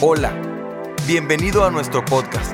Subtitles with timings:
[0.00, 0.32] Hola,
[1.08, 2.52] bienvenido a nuestro podcast.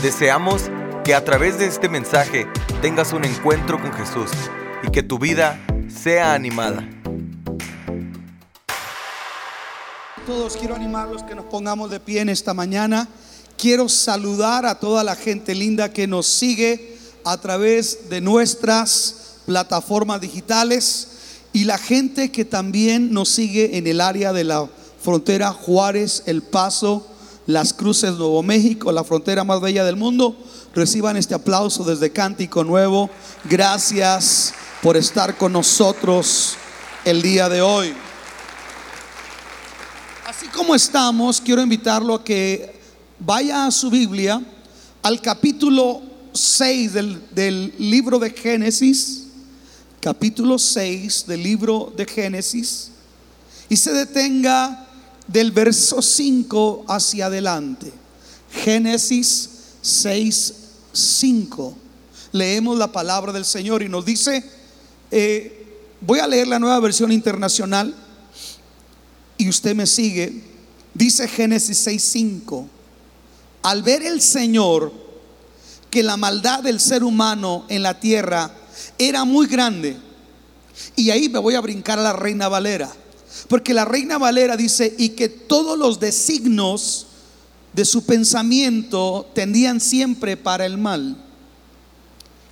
[0.00, 0.70] Deseamos
[1.04, 2.46] que a través de este mensaje
[2.80, 4.30] tengas un encuentro con Jesús
[4.86, 6.88] y que tu vida sea animada.
[10.24, 13.08] Todos quiero animarlos que nos pongamos de pie en esta mañana.
[13.56, 20.20] Quiero saludar a toda la gente linda que nos sigue a través de nuestras plataformas
[20.20, 21.08] digitales
[21.52, 24.68] y la gente que también nos sigue en el área de la
[25.00, 27.06] frontera Juárez, El Paso,
[27.46, 30.36] Las Cruces, Nuevo México, la frontera más bella del mundo.
[30.74, 33.10] Reciban este aplauso desde Cántico Nuevo.
[33.44, 36.56] Gracias por estar con nosotros
[37.04, 37.94] el día de hoy.
[40.26, 42.78] Así como estamos, quiero invitarlo a que
[43.18, 44.42] vaya a su Biblia
[45.02, 49.26] al capítulo 6 del, del libro de Génesis,
[50.00, 52.90] capítulo 6 del libro de Génesis,
[53.68, 54.87] y se detenga
[55.28, 57.92] del verso 5 hacia adelante.
[58.50, 59.50] Génesis
[59.82, 60.54] 6,
[60.92, 61.76] 5.
[62.32, 64.44] Leemos la palabra del Señor y nos dice,
[65.10, 65.66] eh,
[66.00, 67.94] voy a leer la nueva versión internacional
[69.36, 70.42] y usted me sigue.
[70.94, 72.68] Dice Génesis 6, 5.
[73.62, 74.92] Al ver el Señor
[75.90, 78.50] que la maldad del ser humano en la tierra
[78.98, 79.96] era muy grande,
[80.94, 82.92] y ahí me voy a brincar a la reina Valera
[83.48, 87.06] porque la reina Valera dice, y que todos los designos
[87.72, 91.16] de su pensamiento tendían siempre para el mal.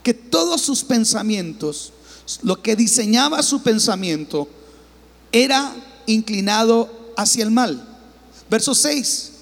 [0.02, 1.92] Que todos sus pensamientos,
[2.42, 4.48] lo que diseñaba su pensamiento,
[5.32, 5.74] era
[6.06, 7.86] inclinado hacia el mal.
[8.48, 9.32] Verso 6,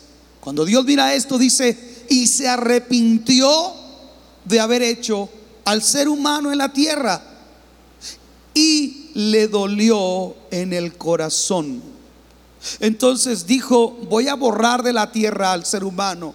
[0.41, 3.75] cuando Dios mira esto, dice, y se arrepintió
[4.45, 5.29] de haber hecho
[5.65, 7.23] al ser humano en la tierra.
[8.55, 11.81] Y le dolió en el corazón.
[12.81, 16.35] Entonces dijo, voy a borrar de la tierra al ser humano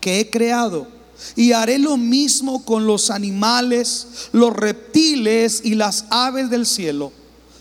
[0.00, 0.86] que he creado.
[1.34, 7.12] Y haré lo mismo con los animales, los reptiles y las aves del cielo.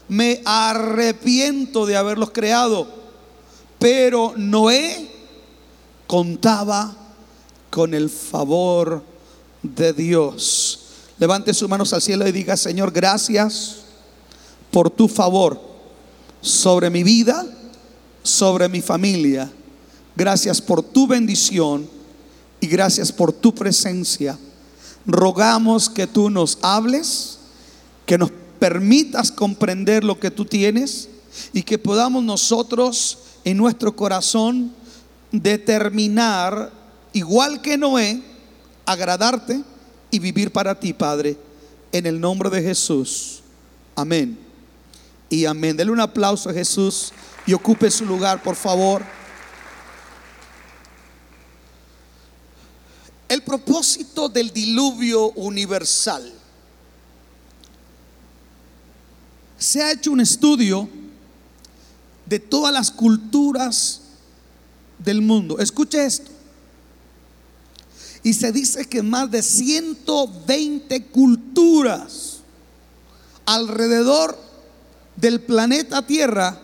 [0.08, 2.88] Me arrepiento de haberlos creado.
[3.80, 5.10] Pero Noé
[6.06, 6.96] contaba
[7.70, 9.04] con el favor
[9.64, 10.80] de Dios.
[11.20, 13.87] Levante sus manos al cielo y diga, Señor, gracias
[14.78, 15.60] por tu favor
[16.40, 17.44] sobre mi vida,
[18.22, 19.52] sobre mi familia.
[20.16, 21.90] Gracias por tu bendición
[22.60, 24.38] y gracias por tu presencia.
[25.08, 27.40] Rogamos que tú nos hables,
[28.06, 28.30] que nos
[28.60, 31.10] permitas comprender lo que tú tienes
[31.54, 34.72] y que podamos nosotros en nuestro corazón
[35.32, 36.72] determinar,
[37.14, 38.22] igual que Noé,
[38.86, 39.60] agradarte
[40.12, 41.36] y vivir para ti, Padre,
[41.92, 43.42] en el nombre de Jesús.
[43.96, 44.46] Amén
[45.30, 45.76] y amén.
[45.76, 47.12] Dele un aplauso a Jesús
[47.46, 49.04] y ocupe su lugar, por favor.
[53.28, 56.34] El propósito del diluvio universal.
[59.58, 60.88] Se ha hecho un estudio
[62.26, 64.02] de todas las culturas
[65.00, 65.60] del mundo.
[65.60, 66.32] Escuche esto.
[68.24, 72.38] Y se dice que más de 120 culturas
[73.46, 74.47] alrededor
[75.18, 76.58] del planeta Tierra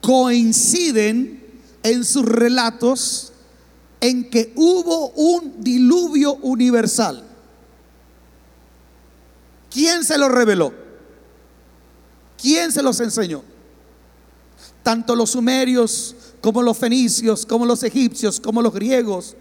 [0.00, 1.42] coinciden
[1.82, 3.32] en sus relatos
[4.00, 7.24] en que hubo un diluvio universal.
[9.70, 10.72] ¿Quién se lo reveló?
[12.40, 13.42] ¿Quién se los enseñó?
[14.82, 19.36] Tanto los sumerios como los fenicios, como los egipcios, como los griegos,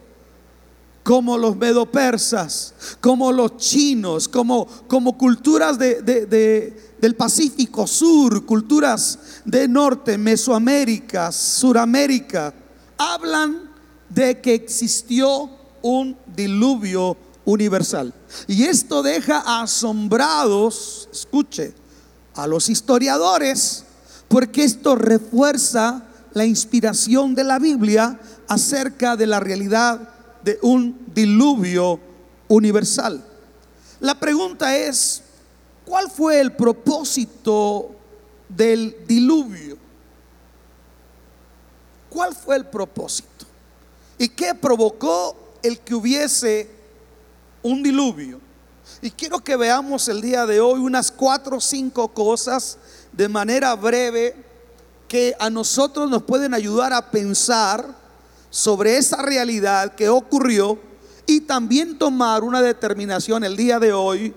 [1.03, 6.01] como los medopersas, como los chinos, como, como culturas de,
[6.99, 12.53] del Pacífico Sur, culturas de Norte, Mesoamérica, Suramérica,
[12.97, 13.69] hablan
[14.07, 15.49] de que existió
[15.81, 18.13] un diluvio universal.
[18.47, 21.73] Y esto deja asombrados, escuche,
[22.35, 23.83] a los historiadores,
[24.29, 30.12] porque esto refuerza la inspiración de la Biblia acerca de la realidad
[30.43, 31.99] de un diluvio
[32.47, 33.23] universal.
[33.99, 35.21] La pregunta es,
[35.85, 37.91] ¿cuál fue el propósito
[38.49, 39.77] del diluvio?
[42.09, 43.45] ¿Cuál fue el propósito?
[44.17, 46.69] ¿Y qué provocó el que hubiese
[47.63, 48.39] un diluvio?
[49.01, 52.77] Y quiero que veamos el día de hoy unas cuatro o cinco cosas
[53.11, 54.35] de manera breve
[55.07, 58.02] que a nosotros nos pueden ayudar a pensar
[58.53, 60.77] sobre esa realidad que ocurrió
[61.25, 64.31] y también tomar una determinación el día de hoy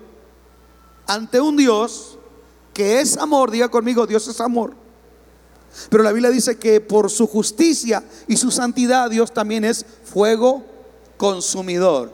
[1.07, 2.17] ante un Dios
[2.73, 4.75] que es amor, diga conmigo, Dios es amor,
[5.91, 10.65] Pero la Biblia dice que por su justicia y su santidad Dios también es fuego
[11.19, 12.11] consumidor.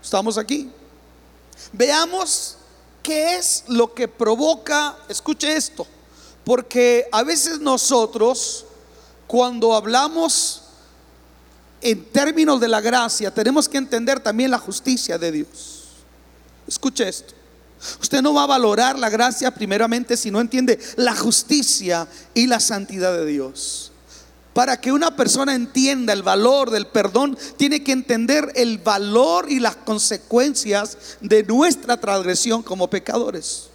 [0.00, 0.70] ¿Estamos aquí?
[1.72, 2.58] Veamos
[3.02, 5.84] qué es lo que provoca, escuche esto,
[6.44, 8.66] porque a veces nosotros
[9.26, 10.67] cuando hablamos
[11.80, 15.84] en términos de la gracia, tenemos que entender también la justicia de Dios.
[16.66, 17.34] Escuche esto.
[18.00, 22.60] Usted no va a valorar la gracia primeramente si no entiende la justicia y la
[22.60, 23.92] santidad de Dios.
[24.52, 29.60] Para que una persona entienda el valor del perdón, tiene que entender el valor y
[29.60, 33.67] las consecuencias de nuestra transgresión como pecadores.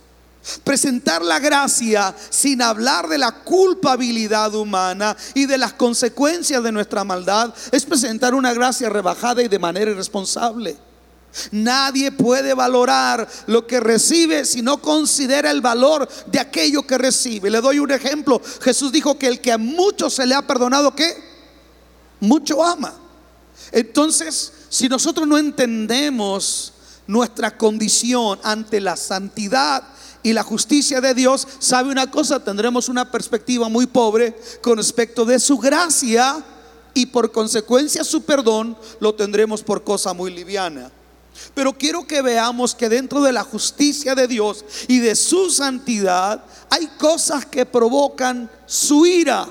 [0.64, 7.06] Presentar la gracia sin hablar de la culpabilidad humana y de las consecuencias de nuestra
[7.06, 10.76] maldad es presentar una gracia rebajada y de manera irresponsable.
[11.52, 17.50] Nadie puede valorar lo que recibe si no considera el valor de aquello que recibe.
[17.50, 18.42] Le doy un ejemplo.
[18.62, 21.16] Jesús dijo que el que a mucho se le ha perdonado, ¿qué?
[22.20, 22.94] Mucho ama.
[23.72, 26.74] Entonces, si nosotros no entendemos
[27.08, 29.84] nuestra condición ante la santidad
[30.24, 35.26] y la justicia de Dios, sabe una cosa, tendremos una perspectiva muy pobre con respecto
[35.26, 36.44] de su gracia
[36.94, 40.92] y por consecuencia su perdón lo tendremos por cosa muy liviana.
[41.54, 46.44] Pero quiero que veamos que dentro de la justicia de Dios y de su santidad
[46.70, 49.48] hay cosas que provocan su ira.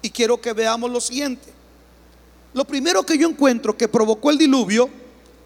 [0.00, 1.52] Y quiero que veamos lo siguiente.
[2.52, 4.88] Lo primero que yo encuentro que provocó el diluvio,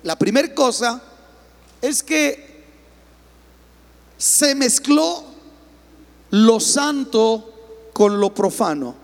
[0.03, 1.03] la primera cosa,
[1.81, 2.48] es que
[4.19, 5.25] se mezcló
[6.31, 7.55] lo santo
[7.93, 8.95] con lo profano.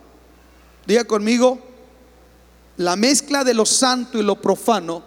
[0.86, 1.58] Diga conmigo,
[2.76, 5.02] la mezcla de lo santo y lo profano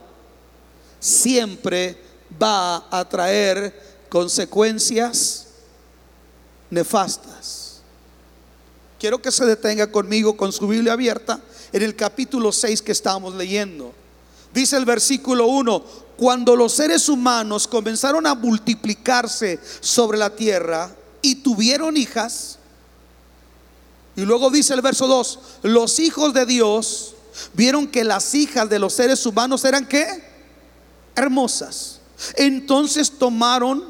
[1.00, 2.02] siempre
[2.42, 5.48] va a traer consecuencias
[6.70, 7.82] nefastas.
[9.00, 11.40] Quiero que se detenga conmigo con su Biblia abierta
[11.72, 13.94] en el capítulo 6 que estamos leyendo.
[14.58, 15.84] Dice el versículo 1,
[16.18, 20.90] cuando los seres humanos comenzaron a multiplicarse sobre la tierra
[21.22, 22.58] y tuvieron hijas,
[24.16, 27.14] y luego dice el verso 2, los hijos de Dios
[27.54, 30.24] vieron que las hijas de los seres humanos eran qué?
[31.14, 32.00] hermosas.
[32.36, 33.84] Entonces tomaron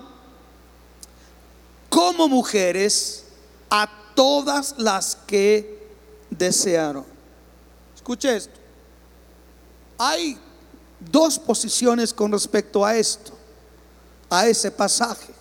[1.88, 3.24] como mujeres
[3.70, 5.88] a todas las que
[6.30, 7.06] desearon.
[7.96, 8.60] Escuche esto.
[9.98, 10.38] Hay
[11.00, 13.34] dos posiciones con respecto a esto,
[14.30, 15.34] a ese pasaje.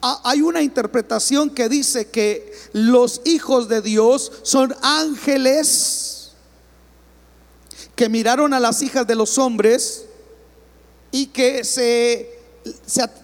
[0.00, 6.12] Hay una interpretación que dice que los hijos de Dios son ángeles
[7.94, 10.06] que miraron a las hijas de los hombres
[11.10, 12.38] y que se,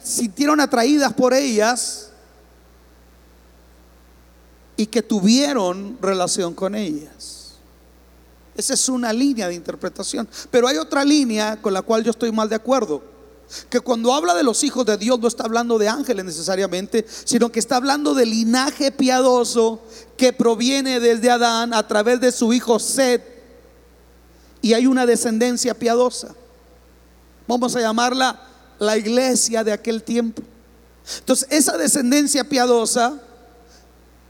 [0.02, 2.10] sintieron atraídas por ellas
[4.76, 7.37] y que tuvieron relación con ellas.
[8.58, 10.28] Esa es una línea de interpretación.
[10.50, 13.00] Pero hay otra línea con la cual yo estoy mal de acuerdo.
[13.70, 17.52] Que cuando habla de los hijos de Dios no está hablando de ángeles necesariamente, sino
[17.52, 19.80] que está hablando del linaje piadoso
[20.16, 23.22] que proviene desde Adán a través de su hijo Seth.
[24.60, 26.34] Y hay una descendencia piadosa.
[27.46, 28.42] Vamos a llamarla
[28.80, 30.42] la iglesia de aquel tiempo.
[31.20, 33.22] Entonces, esa descendencia piadosa,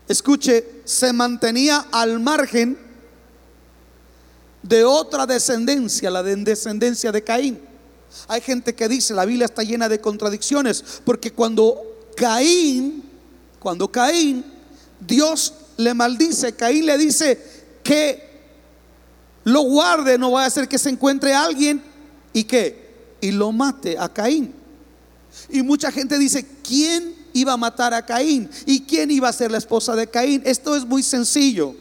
[0.06, 2.87] escuche, se mantenía al margen
[4.62, 7.60] de otra descendencia, la descendencia de Caín.
[8.26, 11.80] Hay gente que dice, la Biblia está llena de contradicciones, porque cuando
[12.16, 13.04] Caín,
[13.58, 14.44] cuando Caín,
[15.00, 17.40] Dios le maldice, Caín le dice
[17.82, 18.28] que
[19.44, 21.82] lo guarde, no va a hacer que se encuentre alguien
[22.32, 22.88] y que
[23.20, 24.54] y lo mate a Caín.
[25.48, 28.48] Y mucha gente dice, ¿quién iba a matar a Caín?
[28.66, 30.42] ¿Y quién iba a ser la esposa de Caín?
[30.44, 31.74] Esto es muy sencillo.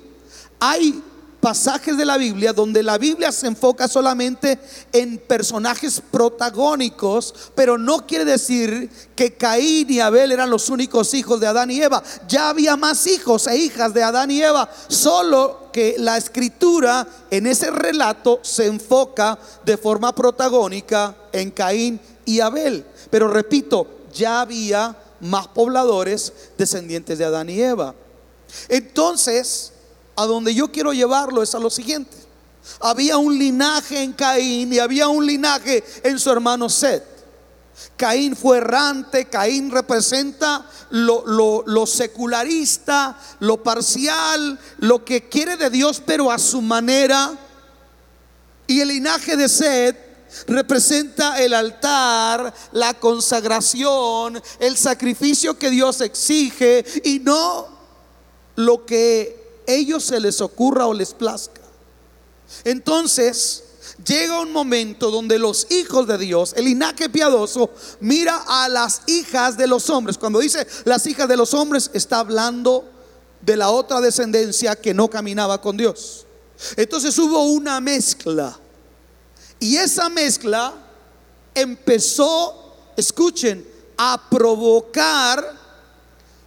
[0.60, 1.02] Hay
[1.40, 4.60] pasajes de la Biblia donde la Biblia se enfoca solamente
[4.92, 11.40] en personajes protagónicos, pero no quiere decir que Caín y Abel eran los únicos hijos
[11.40, 12.04] de Adán y Eva.
[12.28, 17.46] Ya había más hijos e hijas de Adán y Eva, solo que la escritura en
[17.48, 22.84] ese relato se enfoca de forma protagónica en Caín y Abel.
[23.10, 27.94] Pero repito, ya había más pobladores descendientes de Adán y Eva.
[28.70, 29.74] Entonces,
[30.18, 32.18] a donde yo quiero llevarlo es a lo siguiente.
[32.82, 37.04] Había un linaje en Caín y había un linaje en su hermano Seth.
[37.96, 46.02] Caín fue errante, Caín representa lo, lo, secularista, lo parcial, lo que quiere de Dios,
[46.04, 47.38] pero a su manera.
[48.66, 49.98] Y el linaje de Seth
[50.48, 57.68] representa el altar, la consagración, el sacrificio que Dios exige y no
[58.56, 61.62] lo que ellos se les ocurra o les plazca.
[62.64, 63.64] Entonces,
[64.06, 67.70] llega un momento donde los hijos de Dios, el linaje piadoso,
[68.00, 70.18] mira a las hijas de los hombres.
[70.18, 72.86] Cuando dice las hijas de los hombres, está hablando
[73.42, 76.26] de la otra descendencia que no caminaba con Dios.
[76.76, 78.58] Entonces hubo una mezcla.
[79.60, 80.74] Y esa mezcla
[81.54, 85.58] empezó, escuchen, a provocar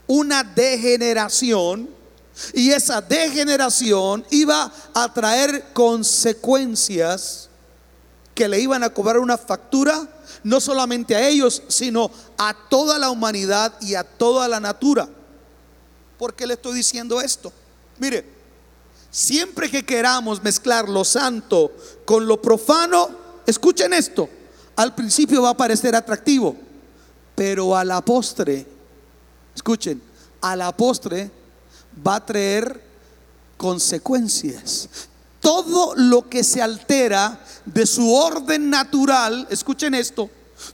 [0.06, 1.99] una degeneración
[2.52, 7.48] y esa degeneración iba a traer consecuencias
[8.34, 10.08] que le iban a cobrar una factura
[10.42, 15.08] no solamente a ellos, sino a toda la humanidad y a toda la natura.
[16.18, 17.52] ¿Por qué le estoy diciendo esto?
[17.98, 18.24] Mire,
[19.10, 21.72] siempre que queramos mezclar lo santo
[22.04, 23.10] con lo profano,
[23.46, 24.28] escuchen esto,
[24.76, 26.56] al principio va a parecer atractivo,
[27.34, 28.66] pero a la postre,
[29.54, 30.00] escuchen,
[30.40, 31.30] a la postre
[32.06, 32.82] va a traer
[33.56, 34.88] consecuencias.
[35.40, 40.30] Todo lo que se altera de su orden natural, escuchen esto,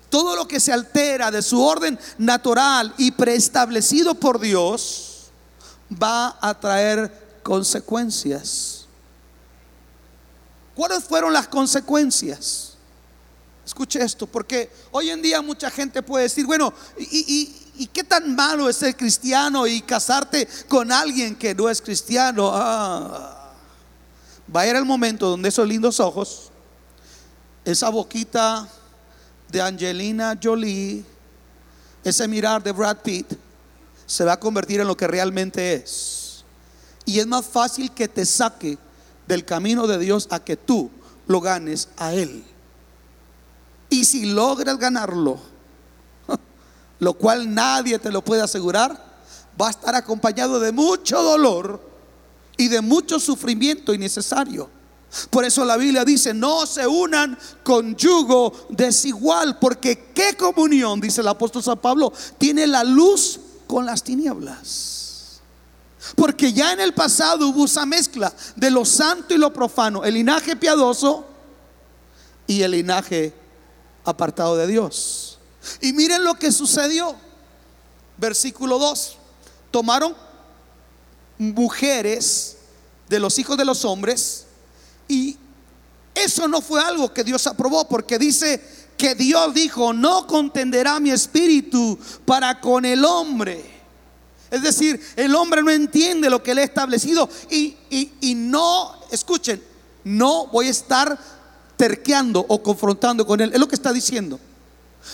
[0.09, 5.30] todo lo que se altera de su orden natural y preestablecido por Dios
[5.90, 8.87] va a traer consecuencias.
[10.75, 12.75] ¿Cuáles fueron las consecuencias?
[13.64, 18.35] Escuche esto, porque hoy en día mucha gente puede decir, bueno, y, ¿Y qué tan
[18.35, 22.50] malo es ser cristiano y casarte con alguien que no es cristiano?
[22.54, 23.52] Ah,
[24.54, 26.50] va a ir el momento donde esos lindos ojos,
[27.64, 28.66] esa boquita
[29.49, 31.04] de Angelina Jolie,
[32.02, 33.35] ese mirar de Brad Pitt,
[34.06, 36.45] se va a convertir en lo que realmente es.
[37.04, 38.78] Y es más fácil que te saque
[39.26, 40.90] del camino de Dios a que tú
[41.26, 42.45] lo ganes a Él.
[43.90, 45.40] Y si logras ganarlo,
[46.98, 49.04] lo cual nadie te lo puede asegurar,
[49.60, 51.80] va a estar acompañado de mucho dolor
[52.56, 54.70] y de mucho sufrimiento innecesario.
[55.30, 61.20] Por eso la Biblia dice, no se unan con yugo desigual, porque qué comunión, dice
[61.20, 65.40] el apóstol San Pablo, tiene la luz con las tinieblas.
[66.14, 70.14] Porque ya en el pasado hubo esa mezcla de lo santo y lo profano, el
[70.14, 71.24] linaje piadoso
[72.46, 73.34] y el linaje
[74.04, 75.25] apartado de Dios.
[75.80, 77.16] Y miren lo que sucedió.
[78.16, 79.16] Versículo 2.
[79.70, 80.14] Tomaron
[81.38, 82.56] mujeres
[83.08, 84.46] de los hijos de los hombres
[85.08, 85.37] y
[86.14, 88.62] eso no fue algo que Dios aprobó porque dice
[88.96, 93.76] que Dios dijo, no contenderá mi espíritu para con el hombre.
[94.50, 99.62] Es decir, el hombre no entiende lo que le ha establecido y, y no, escuchen,
[100.04, 101.18] no voy a estar
[101.76, 103.52] terqueando o confrontando con él.
[103.52, 104.40] Es lo que está diciendo.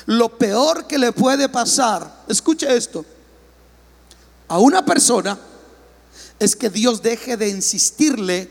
[0.07, 3.05] Lo peor que le puede pasar, escuche esto,
[4.49, 5.39] a una persona
[6.39, 8.49] es que Dios deje de insistirle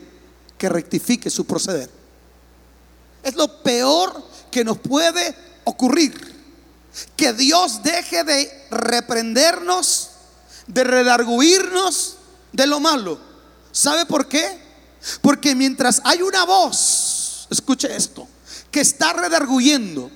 [0.58, 1.90] que rectifique su proceder.
[3.24, 6.32] Es lo peor que nos puede ocurrir.
[7.16, 10.10] Que Dios deje de reprendernos,
[10.68, 12.18] de redarguirnos
[12.52, 13.20] de lo malo.
[13.72, 14.60] ¿Sabe por qué?
[15.22, 18.28] Porque mientras hay una voz, escuche esto,
[18.70, 20.12] que está redarguyendo,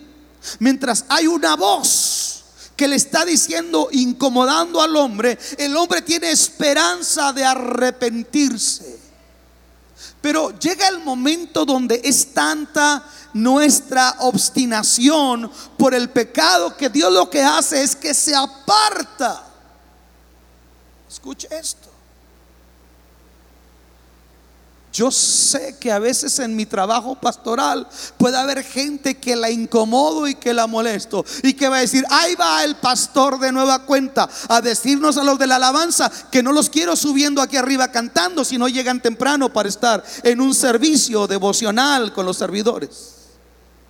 [0.60, 2.44] Mientras hay una voz
[2.75, 9.00] que le está diciendo, incomodando al hombre, el hombre tiene esperanza de arrepentirse.
[10.22, 17.30] Pero llega el momento donde es tanta nuestra obstinación por el pecado que Dios lo
[17.30, 19.46] que hace es que se aparta.
[21.10, 21.95] Escuche esto.
[24.96, 27.86] Yo sé que a veces en mi trabajo pastoral
[28.18, 32.06] puede haber gente que la incomodo y que la molesto y que va a decir,
[32.10, 36.42] ahí va el pastor de nueva cuenta a decirnos a los de la alabanza que
[36.42, 40.56] no los quiero subiendo aquí arriba cantando si no llegan temprano para estar en un
[40.56, 43.16] servicio devocional con los servidores.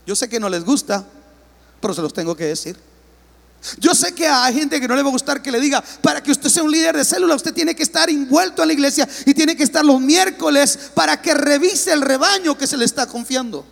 [0.07, 1.05] Yo sé que no les gusta,
[1.81, 2.79] pero se los tengo que decir.
[3.77, 6.21] Yo sé que hay gente que no le va a gustar que le diga, para
[6.21, 9.07] que usted sea un líder de célula, usted tiene que estar envuelto en la iglesia
[9.25, 13.07] y tiene que estar los miércoles para que revise el rebaño que se le está
[13.07, 13.65] confiando.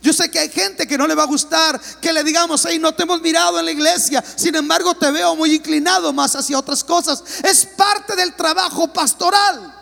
[0.00, 2.78] Yo sé que hay gente que no le va a gustar que le digamos, hey,
[2.78, 6.58] no te hemos mirado en la iglesia, sin embargo te veo muy inclinado más hacia
[6.58, 7.22] otras cosas.
[7.44, 9.74] Es parte del trabajo pastoral.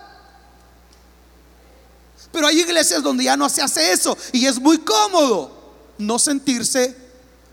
[2.33, 5.59] Pero hay iglesias donde ya no se hace eso y es muy cómodo
[5.99, 6.97] no sentirse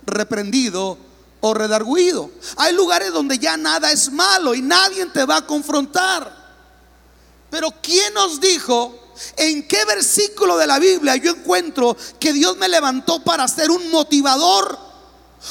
[0.05, 1.06] reprendido
[1.41, 2.29] o redarguido.
[2.57, 6.35] Hay lugares donde ya nada es malo y nadie te va a confrontar.
[7.49, 12.67] Pero ¿quién nos dijo en qué versículo de la Biblia yo encuentro que Dios me
[12.67, 14.77] levantó para ser un motivador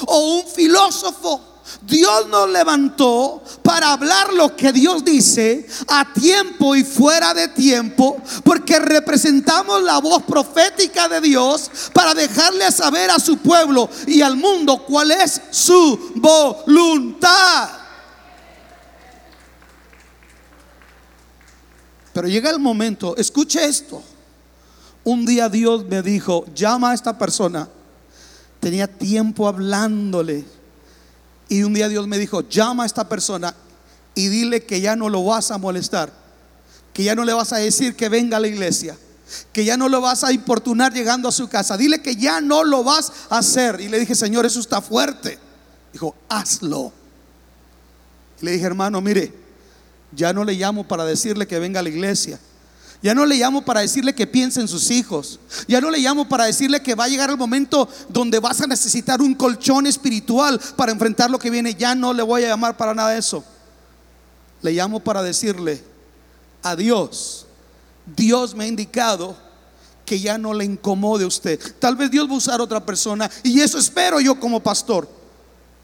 [0.07, 6.85] o un filósofo Dios nos levantó para hablar lo que Dios dice a tiempo y
[6.85, 13.39] fuera de tiempo, porque representamos la voz profética de Dios para dejarle saber a su
[13.39, 17.69] pueblo y al mundo cuál es su voluntad.
[22.13, 24.03] Pero llega el momento, escuche esto.
[25.05, 27.69] Un día Dios me dijo, llama a esta persona.
[28.59, 30.56] Tenía tiempo hablándole
[31.49, 33.55] y un día Dios me dijo, llama a esta persona
[34.15, 36.13] y dile que ya no lo vas a molestar,
[36.93, 38.97] que ya no le vas a decir que venga a la iglesia,
[39.53, 42.65] que ya no lo vas a importunar llegando a su casa, dile que ya no
[42.65, 43.81] lo vas a hacer.
[43.81, 45.39] Y le dije, Señor, eso está fuerte.
[45.93, 46.93] Dijo, hazlo.
[48.41, 49.33] Le dije, hermano, mire,
[50.13, 52.39] ya no le llamo para decirle que venga a la iglesia.
[53.03, 55.39] Ya no le llamo para decirle que piense en sus hijos.
[55.69, 58.67] Ya no le llamo para decirle que va a llegar el momento donde vas a
[58.67, 61.75] necesitar un colchón espiritual para enfrentar lo que viene.
[61.75, 63.45] Ya no le voy a llamar para nada de eso.
[64.63, 65.83] Le llamo para decirle
[66.63, 67.47] a Dios.
[68.17, 69.37] Dios me ha indicado
[70.05, 71.61] que ya no le incomode a usted.
[71.79, 75.09] Tal vez Dios va a usar otra persona y eso espero yo como pastor.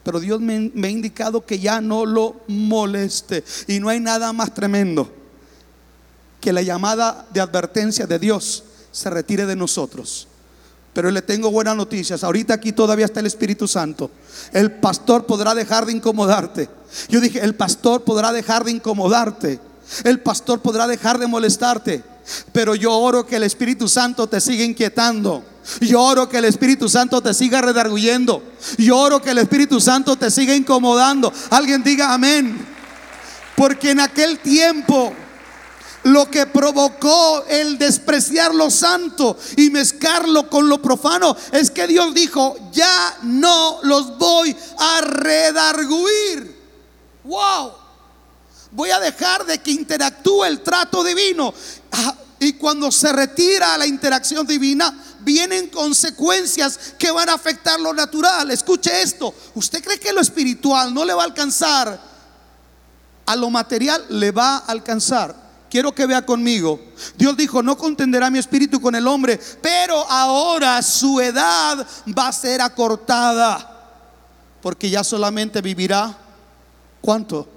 [0.02, 3.44] Pero Dios me, me ha indicado que ya no lo moleste.
[3.68, 5.21] Y no hay nada más tremendo
[6.42, 10.26] que la llamada de advertencia de Dios se retire de nosotros.
[10.92, 12.22] Pero le tengo buenas noticias.
[12.24, 14.10] Ahorita aquí todavía está el Espíritu Santo.
[14.52, 16.68] El pastor podrá dejar de incomodarte.
[17.08, 19.60] Yo dije, el pastor podrá dejar de incomodarte.
[20.04, 22.04] El pastor podrá dejar de molestarte.
[22.52, 25.44] Pero yo oro que el Espíritu Santo te siga inquietando.
[25.80, 28.42] Yo oro que el Espíritu Santo te siga redarguyendo.
[28.78, 31.32] Yo oro que el Espíritu Santo te siga incomodando.
[31.50, 32.66] Alguien diga amén.
[33.56, 35.14] Porque en aquel tiempo
[36.04, 42.12] lo que provocó el despreciar lo santo y mezclarlo con lo profano es que Dios
[42.14, 46.60] dijo, ya no los voy a redarguir.
[47.24, 47.72] Wow.
[48.72, 51.52] Voy a dejar de que interactúe el trato divino.
[51.92, 57.92] Ah, y cuando se retira la interacción divina, vienen consecuencias que van a afectar lo
[57.92, 58.50] natural.
[58.50, 59.32] Escuche esto.
[59.54, 62.00] ¿Usted cree que lo espiritual no le va a alcanzar?
[63.26, 65.41] A lo material le va a alcanzar.
[65.72, 66.78] Quiero que vea conmigo.
[67.16, 72.32] Dios dijo, no contenderá mi espíritu con el hombre, pero ahora su edad va a
[72.34, 74.04] ser acortada,
[74.60, 76.14] porque ya solamente vivirá,
[77.00, 77.48] ¿cuánto?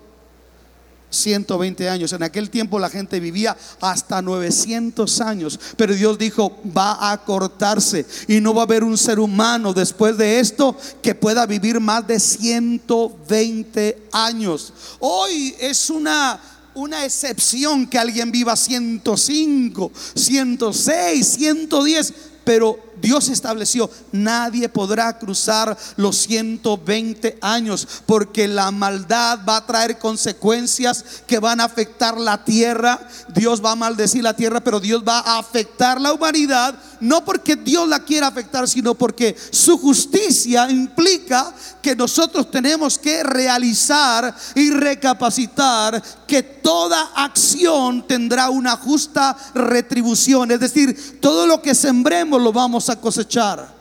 [1.10, 2.14] 120 años.
[2.14, 8.06] En aquel tiempo la gente vivía hasta 900 años, pero Dios dijo, va a cortarse
[8.30, 12.08] y no va a haber un ser humano después de esto que pueda vivir más
[12.08, 14.72] de 120 años.
[15.00, 16.40] Hoy es una
[16.76, 26.18] una excepción que alguien viva 105, 106, 110, pero Dios estableció, nadie podrá cruzar los
[26.18, 33.00] 120 años porque la maldad va a traer consecuencias que van a afectar la tierra.
[33.32, 37.56] Dios va a maldecir la tierra, pero Dios va a afectar la humanidad, no porque
[37.56, 44.72] Dios la quiera afectar, sino porque su justicia implica que nosotros tenemos que realizar y
[44.72, 50.50] recapacitar que toda acción tendrá una justa retribución.
[50.50, 53.74] Es decir, todo lo que sembremos lo vamos a cosechar.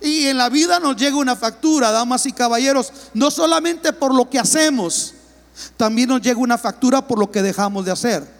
[0.00, 4.30] Y en la vida nos llega una factura, damas y caballeros, no solamente por lo
[4.30, 5.14] que hacemos,
[5.76, 8.38] también nos llega una factura por lo que dejamos de hacer.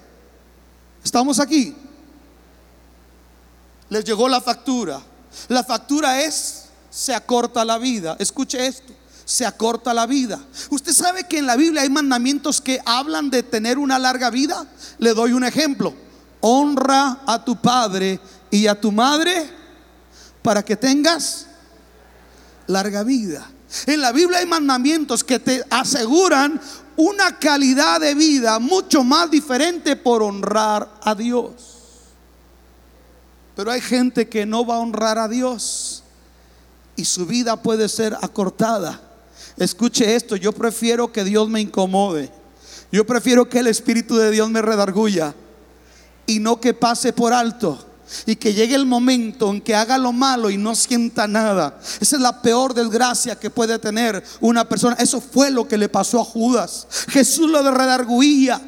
[1.02, 1.74] ¿Estamos aquí?
[3.88, 5.00] Les llegó la factura.
[5.48, 8.16] La factura es, se acorta la vida.
[8.18, 8.92] Escuche esto,
[9.24, 10.38] se acorta la vida.
[10.70, 14.66] ¿Usted sabe que en la Biblia hay mandamientos que hablan de tener una larga vida?
[14.98, 15.94] Le doy un ejemplo.
[16.40, 19.57] Honra a tu padre y a tu madre
[20.42, 21.46] para que tengas
[22.66, 23.50] larga vida.
[23.86, 26.60] En la Biblia hay mandamientos que te aseguran
[26.96, 31.54] una calidad de vida mucho más diferente por honrar a Dios.
[33.54, 36.02] Pero hay gente que no va a honrar a Dios
[36.96, 39.00] y su vida puede ser acortada.
[39.56, 42.30] Escuche esto, yo prefiero que Dios me incomode.
[42.90, 45.34] Yo prefiero que el Espíritu de Dios me redarguya
[46.26, 47.87] y no que pase por alto
[48.26, 51.78] y que llegue el momento en que haga lo malo y no sienta nada.
[52.00, 54.96] Esa es la peor desgracia que puede tener una persona.
[54.98, 56.86] Eso fue lo que le pasó a Judas.
[57.08, 58.60] Jesús lo redarguía.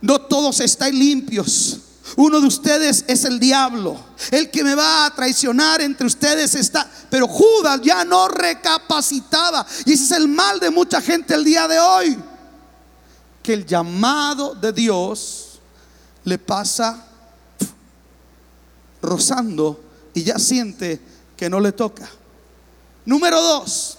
[0.00, 1.78] No todos estáis limpios.
[2.16, 3.98] Uno de ustedes es el diablo.
[4.30, 6.88] El que me va a traicionar entre ustedes está.
[7.10, 9.66] Pero Judas ya no recapacitaba.
[9.84, 12.18] Y ese es el mal de mucha gente el día de hoy.
[13.42, 15.60] Que el llamado de Dios
[16.24, 17.07] le pasa
[19.02, 19.80] rozando
[20.14, 21.00] y ya siente
[21.36, 22.08] que no le toca.
[23.04, 23.98] Número dos,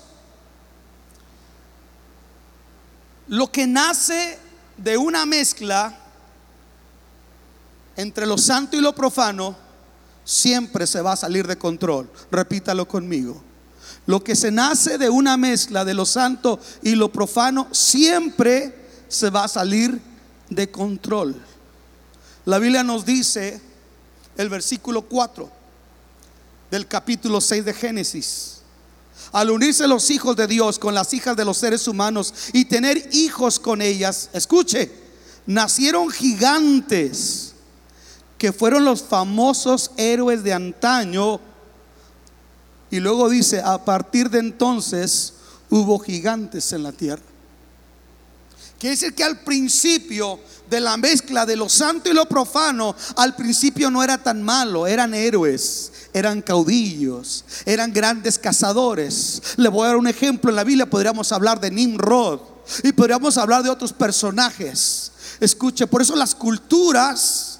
[3.29, 4.39] Lo que nace
[4.75, 5.95] de una mezcla
[7.95, 9.55] entre lo santo y lo profano
[10.23, 12.09] siempre se va a salir de control.
[12.31, 13.39] Repítalo conmigo.
[14.07, 19.29] Lo que se nace de una mezcla de lo santo y lo profano siempre se
[19.29, 20.01] va a salir
[20.49, 21.35] de control.
[22.45, 23.61] La Biblia nos dice,
[24.39, 25.49] el versículo 4
[26.71, 28.61] del capítulo 6 de Génesis,
[29.33, 33.09] al unirse los hijos de Dios con las hijas de los seres humanos y tener
[33.11, 34.89] hijos con ellas, escuche,
[35.45, 37.53] nacieron gigantes
[38.37, 41.41] que fueron los famosos héroes de antaño.
[42.89, 45.33] Y luego dice, a partir de entonces
[45.69, 47.21] hubo gigantes en la tierra.
[48.79, 50.39] Quiere decir que al principio
[50.69, 54.87] de la mezcla de lo santo y lo profano, al principio no era tan malo,
[54.87, 59.41] eran héroes, eran caudillos, eran grandes cazadores.
[59.57, 62.39] Le voy a dar un ejemplo, en la Biblia podríamos hablar de Nimrod
[62.81, 65.11] y podríamos hablar de otros personajes.
[65.41, 67.59] Escuche, por eso las culturas,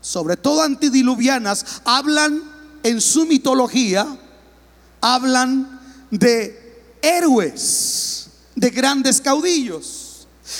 [0.00, 2.40] sobre todo antidiluvianas, hablan
[2.84, 4.06] en su mitología,
[5.00, 5.80] hablan
[6.12, 10.05] de héroes, de grandes caudillos.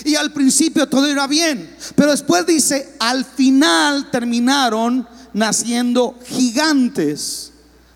[0.04, 7.52] Y al principio todo era bien, pero después dice, al final terminaron naciendo gigantes,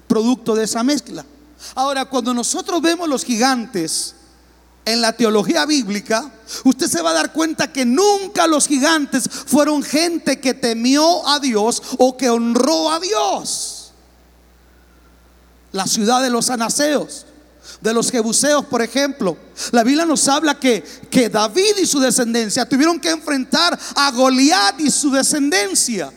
[0.07, 1.25] producto de esa mezcla.
[1.75, 4.15] Ahora, cuando nosotros vemos los gigantes
[4.85, 6.31] en la teología bíblica,
[6.65, 11.39] usted se va a dar cuenta que nunca los gigantes fueron gente que temió a
[11.41, 13.93] Dios o que honró a Dios.
[15.73, 17.27] La ciudad de los anaseos
[17.81, 19.37] de los jebuseos, por ejemplo.
[19.73, 24.81] La Biblia nos habla que, que David y su descendencia tuvieron que enfrentar a Goliat
[24.81, 26.13] y su descendencia.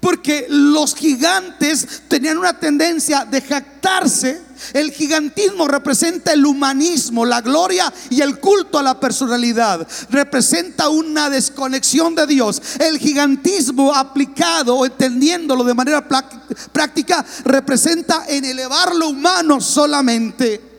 [0.00, 4.42] Porque los gigantes tenían una tendencia de jactarse.
[4.74, 9.86] El gigantismo representa el humanismo, la gloria y el culto a la personalidad.
[10.10, 12.60] Representa una desconexión de Dios.
[12.80, 20.73] El gigantismo aplicado, entendiéndolo de manera práctica, representa en elevar lo humano solamente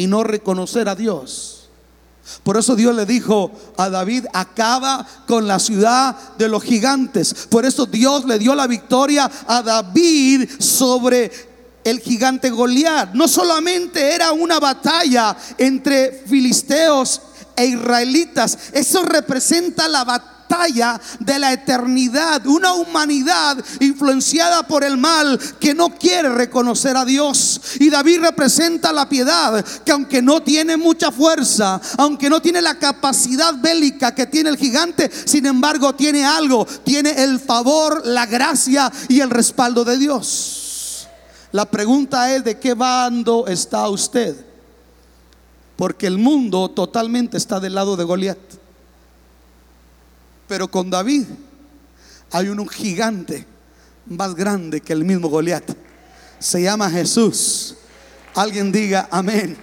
[0.00, 1.68] y no reconocer a Dios.
[2.42, 7.34] Por eso Dios le dijo a David, acaba con la ciudad de los gigantes.
[7.50, 11.30] Por eso Dios le dio la victoria a David sobre
[11.84, 13.12] el gigante Goliat.
[13.12, 17.20] No solamente era una batalla entre filisteos
[17.56, 20.39] e israelitas, eso representa la batalla
[21.20, 27.60] de la eternidad, una humanidad influenciada por el mal que no quiere reconocer a Dios.
[27.78, 32.78] Y David representa la piedad que aunque no tiene mucha fuerza, aunque no tiene la
[32.78, 38.90] capacidad bélica que tiene el gigante, sin embargo tiene algo, tiene el favor, la gracia
[39.08, 41.06] y el respaldo de Dios.
[41.52, 44.36] La pregunta es, ¿de qué bando está usted?
[45.76, 48.59] Porque el mundo totalmente está del lado de Goliat.
[50.50, 51.26] Pero con David
[52.32, 53.46] hay un gigante
[54.06, 55.62] más grande que el mismo Goliat.
[56.40, 57.76] Se llama Jesús.
[58.34, 59.56] Alguien diga amén.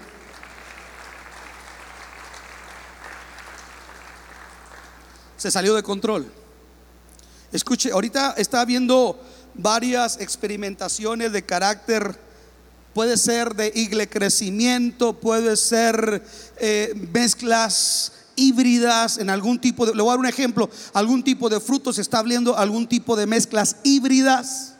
[5.36, 6.32] Se salió de control.
[7.52, 9.21] Escuche, ahorita está viendo
[9.56, 12.17] varias experimentaciones de carácter,
[12.93, 16.23] puede ser de igle crecimiento, puede ser
[16.62, 21.50] eh, mezclas híbridas, en algún tipo de, le voy a dar un ejemplo, algún tipo
[21.50, 24.76] de frutos, está habiendo algún tipo de mezclas híbridas,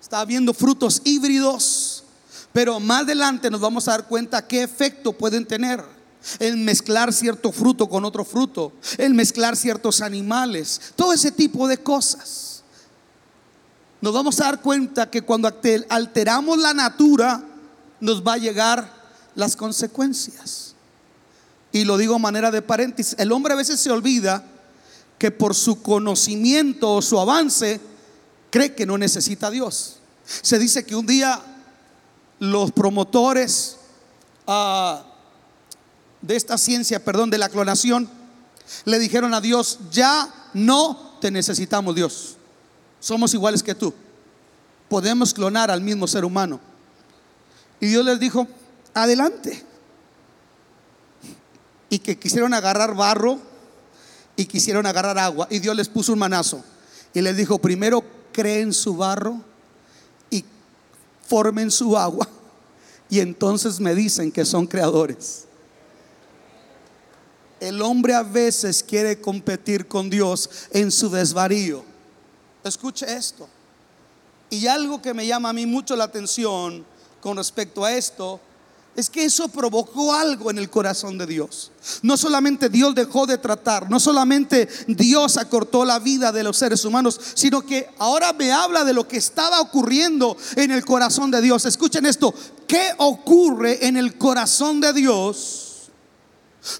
[0.00, 2.04] está habiendo frutos híbridos,
[2.52, 5.84] pero más adelante nos vamos a dar cuenta qué efecto pueden tener
[6.38, 11.78] el mezclar cierto fruto con otro fruto, el mezclar ciertos animales, todo ese tipo de
[11.78, 12.62] cosas.
[14.00, 15.48] Nos vamos a dar cuenta que cuando
[15.88, 17.42] alteramos la natura,
[18.00, 18.92] nos va a llegar
[19.34, 20.65] las consecuencias.
[21.76, 24.42] Y lo digo a manera de paréntesis, el hombre a veces se olvida
[25.18, 27.82] que por su conocimiento o su avance
[28.48, 29.98] cree que no necesita a Dios.
[30.24, 31.38] Se dice que un día
[32.38, 33.76] los promotores
[34.46, 35.04] ah,
[36.22, 38.08] de esta ciencia, perdón, de la clonación,
[38.86, 42.38] le dijeron a Dios, ya no te necesitamos Dios,
[43.00, 43.92] somos iguales que tú,
[44.88, 46.58] podemos clonar al mismo ser humano.
[47.80, 48.46] Y Dios les dijo,
[48.94, 49.62] adelante
[51.88, 53.38] y que quisieron agarrar barro
[54.36, 55.46] y quisieron agarrar agua.
[55.50, 56.62] Y Dios les puso un manazo.
[57.14, 59.40] Y les dijo, primero creen su barro
[60.30, 60.44] y
[61.26, 62.28] formen su agua.
[63.08, 65.44] Y entonces me dicen que son creadores.
[67.60, 71.84] El hombre a veces quiere competir con Dios en su desvarío.
[72.64, 73.48] Escuche esto.
[74.50, 76.84] Y algo que me llama a mí mucho la atención
[77.20, 78.40] con respecto a esto
[78.96, 81.70] es que eso provocó algo en el corazón de Dios.
[82.02, 86.84] No solamente Dios dejó de tratar, no solamente Dios acortó la vida de los seres
[86.84, 91.42] humanos, sino que ahora me habla de lo que estaba ocurriendo en el corazón de
[91.42, 91.66] Dios.
[91.66, 92.34] Escuchen esto,
[92.66, 95.90] ¿qué ocurre en el corazón de Dios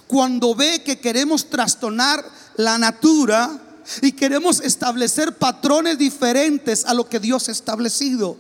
[0.07, 2.25] cuando ve que queremos trastornar
[2.57, 3.61] la natura
[4.01, 8.39] y queremos establecer patrones diferentes a lo que Dios ha establecido?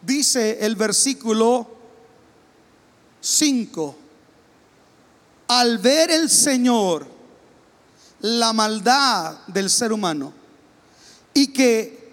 [0.00, 1.73] Dice el versículo
[3.24, 3.96] 5.
[5.48, 7.06] Al ver el Señor
[8.20, 10.32] la maldad del ser humano
[11.32, 12.12] y que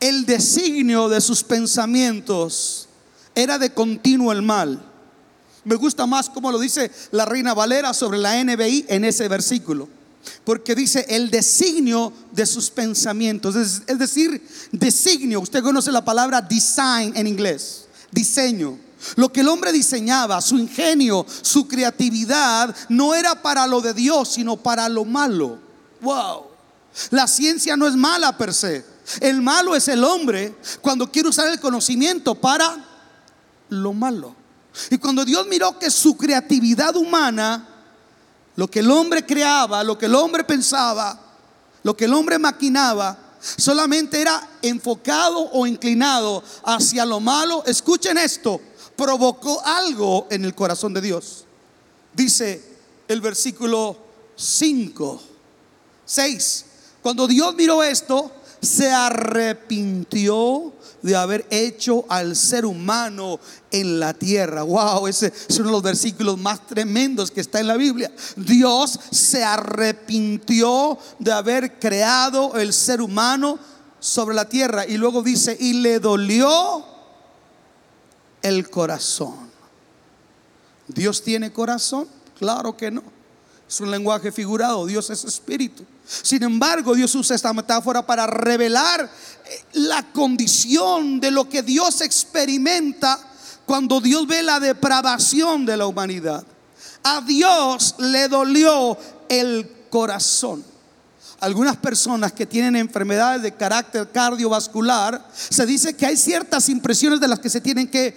[0.00, 2.88] el designio de sus pensamientos
[3.34, 4.82] era de continuo el mal.
[5.64, 9.88] Me gusta más como lo dice la Reina Valera sobre la NBI en ese versículo.
[10.44, 13.56] Porque dice el designio de sus pensamientos.
[13.56, 15.40] Es, es decir, designio.
[15.40, 17.86] Usted conoce la palabra design en inglés.
[18.10, 18.89] Diseño.
[19.16, 24.30] Lo que el hombre diseñaba, su ingenio, su creatividad, no era para lo de Dios,
[24.30, 25.58] sino para lo malo.
[26.00, 26.46] Wow.
[27.10, 28.84] La ciencia no es mala per se.
[29.20, 32.84] El malo es el hombre cuando quiere usar el conocimiento para
[33.70, 34.36] lo malo.
[34.90, 37.66] Y cuando Dios miró que su creatividad humana,
[38.56, 41.18] lo que el hombre creaba, lo que el hombre pensaba,
[41.82, 47.64] lo que el hombre maquinaba, solamente era enfocado o inclinado hacia lo malo.
[47.66, 48.60] Escuchen esto,
[49.00, 51.46] provocó algo en el corazón de Dios.
[52.12, 52.62] Dice
[53.08, 53.96] el versículo
[54.36, 55.22] 5,
[56.04, 56.64] 6.
[57.02, 64.64] Cuando Dios miró esto, se arrepintió de haber hecho al ser humano en la tierra.
[64.64, 68.12] Wow, ese es uno de los versículos más tremendos que está en la Biblia.
[68.36, 73.58] Dios se arrepintió de haber creado el ser humano
[73.98, 74.84] sobre la tierra.
[74.86, 76.89] Y luego dice, y le dolió
[78.42, 79.50] el corazón.
[80.88, 82.08] ¿Dios tiene corazón?
[82.38, 83.02] Claro que no.
[83.68, 84.86] Es un lenguaje figurado.
[84.86, 85.84] Dios es espíritu.
[86.04, 92.00] Sin embargo, Dios usa esta metáfora para revelar eh, la condición de lo que Dios
[92.00, 93.18] experimenta
[93.64, 96.44] cuando Dios ve la depravación de la humanidad.
[97.04, 98.98] A Dios le dolió
[99.28, 100.64] el corazón.
[101.40, 107.28] Algunas personas que tienen enfermedades de carácter cardiovascular, se dice que hay ciertas impresiones de
[107.28, 108.14] las que se tienen que,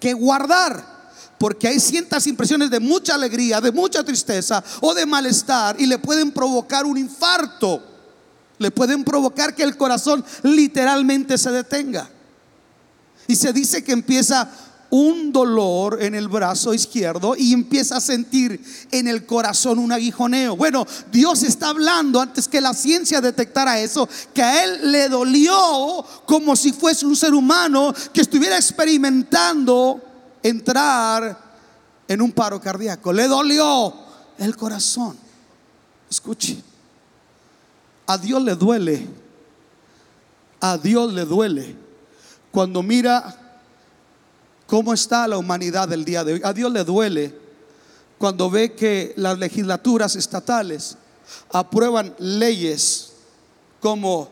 [0.00, 0.96] que guardar
[1.38, 5.98] porque hay ciertas impresiones de mucha alegría, de mucha tristeza o de malestar y le
[5.98, 7.82] pueden provocar un infarto.
[8.58, 12.08] Le pueden provocar que el corazón literalmente se detenga.
[13.28, 14.48] Y se dice que empieza
[14.90, 20.56] un dolor en el brazo izquierdo y empieza a sentir en el corazón un aguijoneo.
[20.56, 26.04] Bueno, Dios está hablando antes que la ciencia detectara eso, que a él le dolió
[26.26, 30.00] como si fuese un ser humano que estuviera experimentando
[30.42, 31.38] entrar
[32.08, 33.12] en un paro cardíaco.
[33.12, 33.92] Le dolió
[34.38, 35.16] el corazón.
[36.08, 36.62] Escuche,
[38.06, 39.06] a Dios le duele,
[40.60, 41.76] a Dios le duele
[42.52, 43.45] cuando mira
[44.66, 46.40] cómo está la humanidad del día de hoy.
[46.44, 47.34] A Dios le duele
[48.18, 50.96] cuando ve que las legislaturas estatales
[51.50, 53.12] aprueban leyes
[53.80, 54.28] como,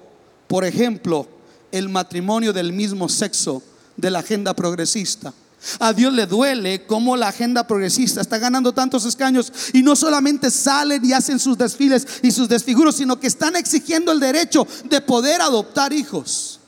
[0.47, 1.29] por ejemplo,
[1.71, 3.63] el matrimonio del mismo sexo
[3.97, 5.33] de la agenda progresista
[5.79, 10.51] a Dios le duele cómo la agenda progresista está ganando tantos escaños y no solamente
[10.51, 15.01] salen y hacen sus desfiles y sus desfiguros, sino que están exigiendo el derecho de
[15.01, 16.61] poder adoptar hijos.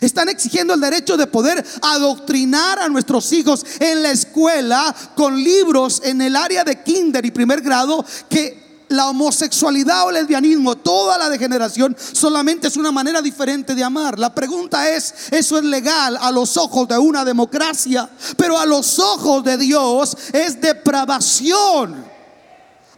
[0.00, 6.00] Están exigiendo el derecho de poder adoctrinar a nuestros hijos en la escuela con libros
[6.04, 11.18] en el área de kinder y primer grado que la homosexualidad o el lesbianismo, toda
[11.18, 14.18] la degeneración, solamente es una manera diferente de amar.
[14.18, 18.08] La pregunta es, ¿eso es legal a los ojos de una democracia?
[18.36, 22.12] Pero a los ojos de Dios es depravación.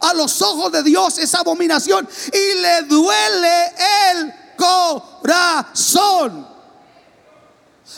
[0.01, 3.73] A los ojos de Dios es abominación y le duele
[4.11, 6.54] el corazón.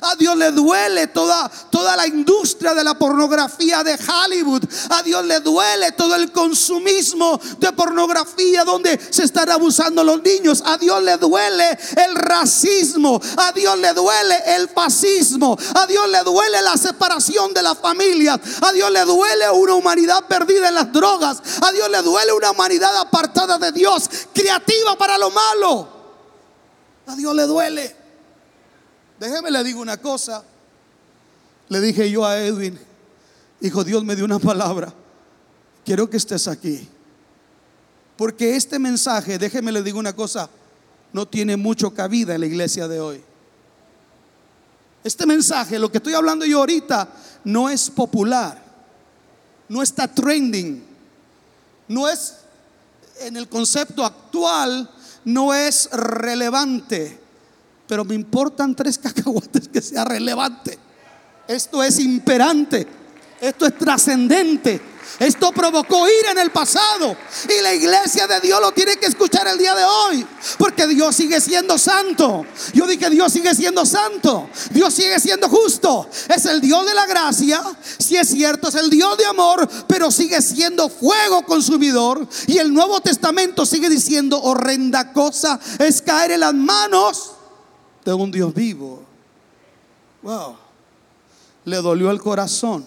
[0.01, 4.63] A Dios le duele toda, toda la industria de la pornografía de Hollywood.
[4.89, 10.61] A Dios le duele todo el consumismo de pornografía donde se están abusando los niños.
[10.65, 13.19] A Dios le duele el racismo.
[13.37, 15.57] A Dios le duele el fascismo.
[15.73, 18.39] A Dios le duele la separación de la familia.
[18.61, 21.41] A Dios le duele una humanidad perdida en las drogas.
[21.61, 25.87] A Dios le duele una humanidad apartada de Dios, creativa para lo malo.
[27.07, 27.96] A Dios le duele.
[29.19, 30.43] Déjeme le digo una cosa.
[31.69, 32.79] Le dije yo a Edwin,
[33.61, 34.93] hijo, Dios me dio una palabra.
[35.83, 36.87] Quiero que estés aquí.
[38.15, 40.49] Porque este mensaje, déjeme le digo una cosa,
[41.13, 43.23] no tiene mucho cabida en la iglesia de hoy.
[45.03, 47.07] Este mensaje, lo que estoy hablando yo ahorita,
[47.43, 48.61] no es popular,
[49.69, 50.83] no está trending,
[51.87, 52.35] no es
[53.21, 54.89] en el concepto actual,
[55.23, 57.19] no es relevante,
[57.87, 60.77] pero me importan tres cacahuates que sea relevante.
[61.47, 62.85] Esto es imperante,
[63.39, 64.81] esto es trascendente.
[65.19, 67.15] Esto provocó ira en el pasado.
[67.45, 70.25] Y la iglesia de Dios lo tiene que escuchar el día de hoy.
[70.57, 72.45] Porque Dios sigue siendo santo.
[72.73, 74.49] Yo dije, Dios sigue siendo santo.
[74.71, 76.07] Dios sigue siendo justo.
[76.27, 77.63] Es el Dios de la gracia.
[77.97, 79.67] Si es cierto, es el Dios de amor.
[79.87, 82.27] Pero sigue siendo fuego consumidor.
[82.45, 87.36] Y el Nuevo Testamento sigue diciendo, horrenda cosa es caer en las manos
[88.07, 89.03] de un Dios vivo.
[90.21, 90.55] Wow.
[91.65, 92.85] Le dolió el corazón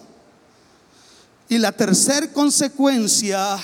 [1.47, 3.59] y la tercera consecuencia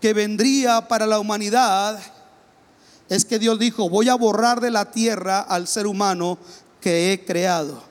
[0.00, 1.98] que vendría para la humanidad
[3.08, 6.38] es que Dios dijo, voy a borrar de la tierra al ser humano
[6.80, 7.82] que he creado.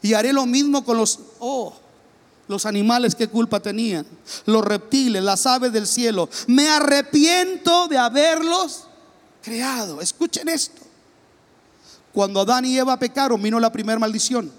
[0.00, 1.74] Y haré lo mismo con los, oh,
[2.48, 4.06] los animales que culpa tenían,
[4.46, 6.30] los reptiles, las aves del cielo.
[6.46, 8.84] Me arrepiento de haberlos
[9.42, 10.00] creado.
[10.00, 10.79] Escuchen esto.
[12.12, 14.50] Cuando Adán y Eva pecaron, vino la primera maldición.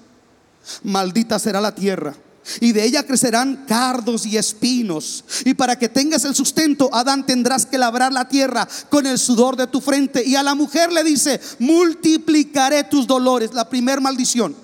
[0.83, 2.15] Maldita será la tierra
[2.59, 5.23] y de ella crecerán cardos y espinos.
[5.45, 9.55] Y para que tengas el sustento, Adán, tendrás que labrar la tierra con el sudor
[9.55, 10.23] de tu frente.
[10.25, 13.53] Y a la mujer le dice, multiplicaré tus dolores.
[13.53, 14.55] La primera maldición.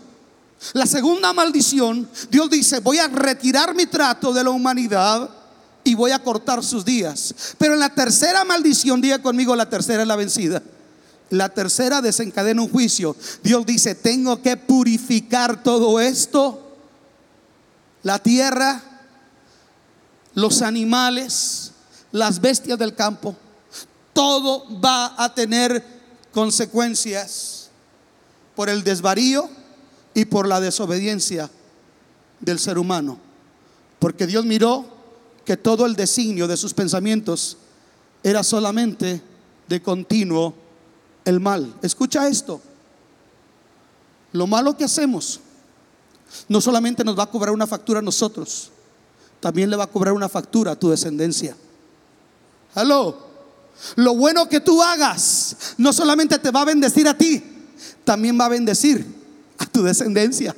[0.73, 5.29] La segunda maldición, Dios dice, voy a retirar mi trato de la humanidad
[5.83, 7.33] y voy a cortar sus días.
[7.59, 10.63] Pero en la tercera maldición, diga conmigo, la tercera es la vencida.
[11.29, 13.15] La tercera desencadena un juicio.
[13.43, 16.63] Dios dice, tengo que purificar todo esto
[18.07, 18.81] la tierra,
[20.33, 21.73] los animales,
[22.13, 23.35] las bestias del campo,
[24.13, 25.83] todo va a tener
[26.31, 27.69] consecuencias
[28.55, 29.49] por el desvarío
[30.13, 31.49] y por la desobediencia
[32.39, 33.19] del ser humano.
[33.99, 34.85] Porque Dios miró
[35.43, 37.57] que todo el designio de sus pensamientos
[38.23, 39.21] era solamente
[39.67, 40.55] de continuo
[41.27, 41.73] el mal.
[41.81, 42.61] Escucha esto.
[44.31, 45.41] Lo malo que hacemos
[46.47, 48.71] no solamente nos va a cobrar una factura a nosotros,
[49.41, 51.55] también le va a cobrar una factura a tu descendencia.
[52.75, 53.27] Aló.
[53.95, 57.43] Lo bueno que tú hagas no solamente te va a bendecir a ti,
[58.05, 59.05] también va a bendecir
[59.57, 60.55] a tu descendencia.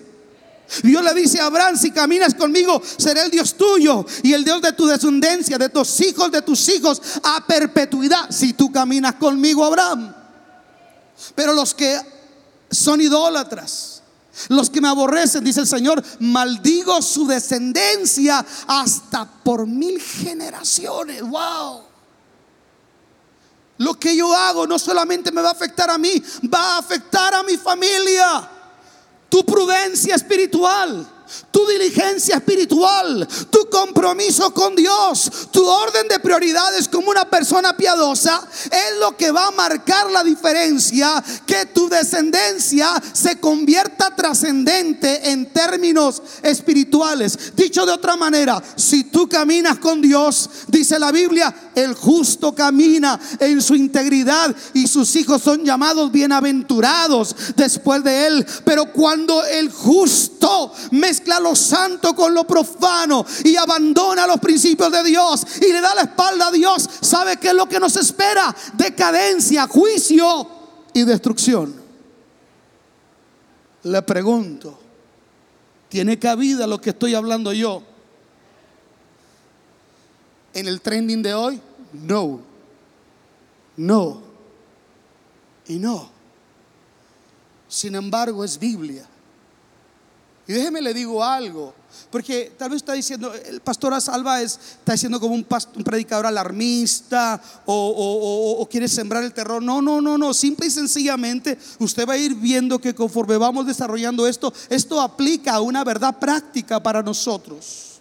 [0.84, 4.62] Dios le dice a Abraham, si caminas conmigo, seré el Dios tuyo y el Dios
[4.62, 9.66] de tu descendencia, de tus hijos, de tus hijos, a perpetuidad, si tú caminas conmigo,
[9.66, 10.19] Abraham.
[11.36, 12.00] Pero los que
[12.70, 14.02] son idólatras,
[14.48, 21.22] los que me aborrecen, dice el Señor, maldigo su descendencia hasta por mil generaciones.
[21.22, 21.84] Wow.
[23.80, 26.22] Lo que yo hago no solamente me va a afectar a mí,
[26.54, 28.50] va a afectar a mi familia.
[29.30, 31.08] Tu prudencia espiritual
[31.52, 38.48] tu diligencia espiritual, tu compromiso con Dios, tu orden de prioridades como una persona piadosa
[38.66, 45.52] es lo que va a marcar la diferencia que tu descendencia se convierta trascendente en
[45.52, 47.56] términos espirituales.
[47.56, 53.20] Dicho de otra manera, si tú caminas con Dios, dice la Biblia, el justo camina
[53.40, 58.46] en su integridad y sus hijos son llamados bienaventurados después de él.
[58.66, 60.74] Pero cuando el justo
[61.20, 65.94] mezcla lo santo con lo profano y abandona los principios de Dios y le da
[65.96, 68.56] la espalda a Dios, ¿sabe qué es lo que nos espera?
[68.74, 70.48] Decadencia, juicio
[70.94, 71.76] y destrucción.
[73.84, 74.80] Le pregunto,
[75.90, 77.84] ¿tiene cabida lo que estoy hablando yo?
[80.54, 81.62] ¿En el trending de hoy?
[81.94, 82.40] No.
[83.78, 84.22] No.
[85.68, 86.10] Y no.
[87.68, 89.06] Sin embargo, es Biblia.
[90.50, 91.76] Y déjeme le digo algo,
[92.10, 98.58] porque tal vez está diciendo, el pastor Salva está diciendo como un, predicador alarmista o,
[98.60, 99.62] o, quiere sembrar el terror.
[99.62, 103.68] No, no, no, no, simple y sencillamente usted va a ir viendo que conforme vamos
[103.68, 108.00] desarrollando esto, esto aplica a una verdad práctica para nosotros.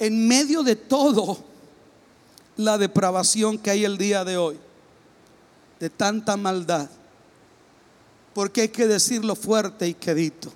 [0.00, 1.38] En medio de todo
[2.56, 4.58] la depravación que hay el día de hoy
[5.80, 6.88] de tanta maldad.
[8.34, 10.52] Porque hay que decirlo fuerte y quedito.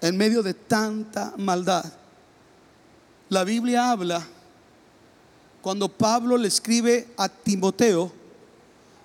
[0.00, 1.84] En medio de tanta maldad.
[3.30, 4.24] La Biblia habla
[5.60, 8.12] cuando Pablo le escribe a Timoteo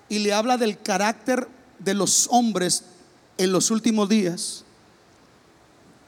[0.08, 1.48] y le habla del carácter
[1.78, 2.84] de los hombres
[3.38, 4.64] en los últimos días.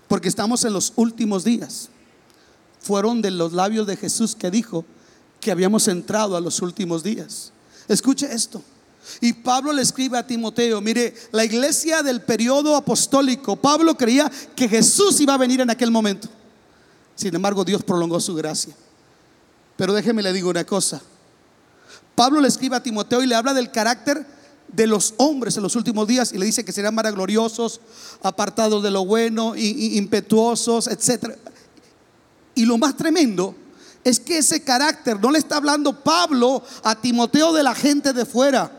[0.07, 1.89] Porque estamos en los últimos días.
[2.81, 4.85] Fueron de los labios de Jesús que dijo
[5.41, 7.53] que habíamos entrado a los últimos días.
[7.89, 8.63] Escuche esto.
[9.21, 14.69] Y Pablo le escribe a Timoteo, mire, la iglesia del periodo apostólico, Pablo creía que
[14.69, 16.29] Jesús iba a venir en aquel momento.
[17.15, 18.75] Sin embargo, Dios prolongó su gracia.
[19.77, 21.01] Pero déjeme le digo una cosa.
[22.15, 24.27] Pablo le escribe a Timoteo y le habla del carácter
[24.69, 27.81] de los hombres en los últimos días y le dice que serán maragloriosos,
[28.23, 31.37] apartados de lo bueno, impetuosos, etc.
[32.55, 33.55] Y lo más tremendo
[34.03, 38.25] es que ese carácter no le está hablando Pablo a Timoteo de la gente de
[38.25, 38.76] fuera,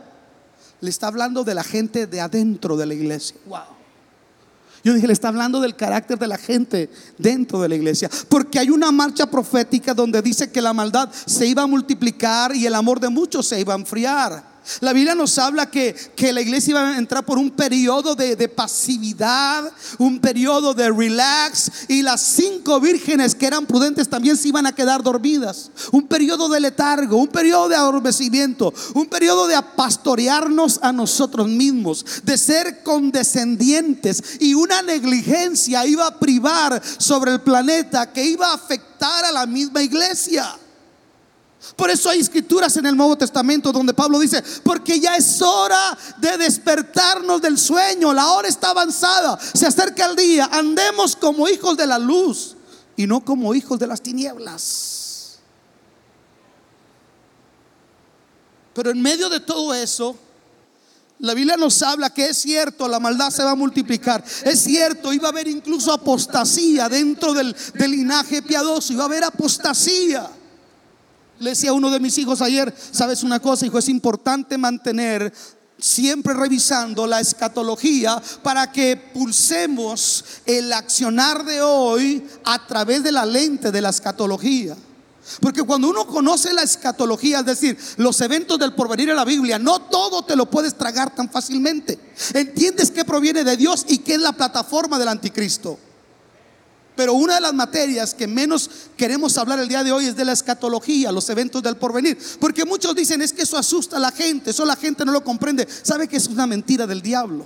[0.82, 3.36] le está hablando de la gente de adentro de la iglesia.
[3.46, 3.78] Wow.
[4.84, 8.10] Yo dije, le está hablando del carácter de la gente dentro de la iglesia.
[8.30, 12.66] Porque hay una marcha profética donde dice que la maldad se iba a multiplicar y
[12.66, 14.57] el amor de muchos se iba a enfriar.
[14.82, 18.36] La Biblia nos habla que, que la iglesia iba a entrar por un periodo de,
[18.36, 24.50] de, pasividad, un periodo de relax, y las cinco vírgenes que eran prudentes también se
[24.50, 25.72] iban a quedar dormidas.
[25.92, 32.06] Un periodo de letargo, un periodo de adormecimiento, un periodo de pastorearnos a nosotros mismos,
[32.24, 38.56] de ser condescendientes, y una negligencia iba a privar sobre el planeta que iba a
[38.56, 40.58] afectar a la misma iglesia.
[41.76, 45.98] Por eso hay escrituras en el Nuevo Testamento donde Pablo dice, porque ya es hora
[46.18, 51.78] de despertarnos del sueño, la hora está avanzada, se acerca el día, andemos como hijos
[51.78, 52.56] de la luz
[52.96, 55.40] y no como hijos de las tinieblas.
[58.74, 60.16] Pero en medio de todo eso,
[61.20, 64.24] la Biblia nos habla que es cierto, la maldad se va a multiplicar.
[64.44, 69.24] Es cierto, iba a haber incluso apostasía dentro del, del linaje piadoso, iba a haber
[69.24, 70.30] apostasía.
[71.40, 75.32] Le decía a uno de mis hijos ayer, sabes una cosa, hijo, es importante mantener
[75.80, 83.26] siempre revisando la escatología para que pulsemos el accionar de hoy a través de la
[83.26, 84.76] lente de la escatología.
[85.42, 89.60] Porque cuando uno conoce la escatología, es decir, los eventos del porvenir en la Biblia,
[89.60, 92.00] no todo te lo puedes tragar tan fácilmente.
[92.34, 95.78] Entiendes que proviene de Dios y que es la plataforma del anticristo.
[96.98, 100.26] Pero una de las materias que menos queremos hablar el día de hoy es de
[100.26, 102.18] la escatología, los eventos del porvenir.
[102.40, 105.24] Porque muchos dicen es que eso asusta a la gente, eso la gente no lo
[105.24, 105.68] comprende.
[105.84, 107.46] ¿Sabe que es una mentira del diablo?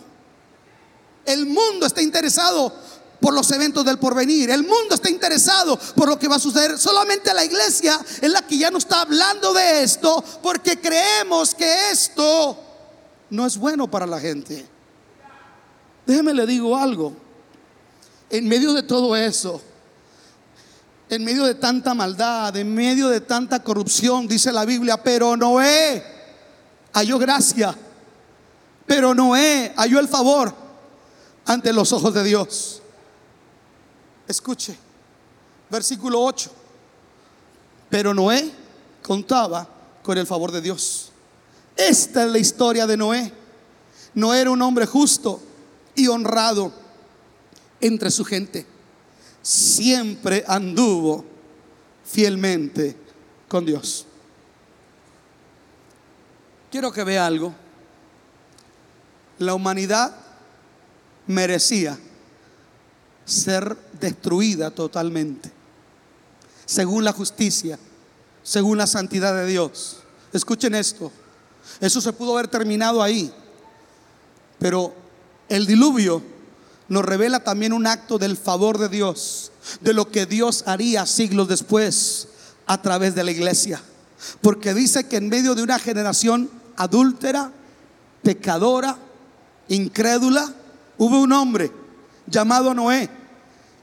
[1.25, 2.73] El mundo está interesado
[3.19, 4.49] por los eventos del porvenir.
[4.49, 6.77] El mundo está interesado por lo que va a suceder.
[6.77, 11.91] Solamente la iglesia es la que ya no está hablando de esto porque creemos que
[11.91, 12.57] esto
[13.29, 14.65] no es bueno para la gente.
[16.07, 17.20] Déjeme le digo algo
[18.31, 19.61] en medio de todo eso,
[21.09, 26.01] en medio de tanta maldad, en medio de tanta corrupción, dice la Biblia, pero Noé
[26.93, 27.75] halló gracia,
[28.87, 30.53] pero Noé halló el favor
[31.45, 32.81] ante los ojos de Dios.
[34.27, 34.77] Escuche,
[35.69, 36.49] versículo 8.
[37.89, 38.49] Pero Noé
[39.03, 39.67] contaba
[40.01, 41.11] con el favor de Dios.
[41.75, 43.33] Esta es la historia de Noé.
[44.13, 45.41] Noé era un hombre justo
[45.95, 46.80] y honrado
[47.81, 48.65] entre su gente.
[49.41, 51.25] Siempre anduvo
[52.05, 52.95] fielmente
[53.47, 54.05] con Dios.
[56.71, 57.53] Quiero que vea algo.
[59.39, 60.15] La humanidad
[61.27, 61.97] merecía
[63.25, 65.51] ser destruida totalmente,
[66.65, 67.79] según la justicia,
[68.43, 69.97] según la santidad de Dios.
[70.33, 71.11] Escuchen esto.
[71.79, 73.31] Eso se pudo haber terminado ahí,
[74.59, 74.93] pero
[75.49, 76.21] el diluvio
[76.91, 81.47] nos revela también un acto del favor de Dios, de lo que Dios haría siglos
[81.47, 82.27] después
[82.67, 83.81] a través de la iglesia.
[84.41, 87.49] Porque dice que en medio de una generación adúltera,
[88.23, 88.97] pecadora,
[89.69, 90.53] incrédula,
[90.97, 91.71] hubo un hombre
[92.27, 93.09] llamado Noé.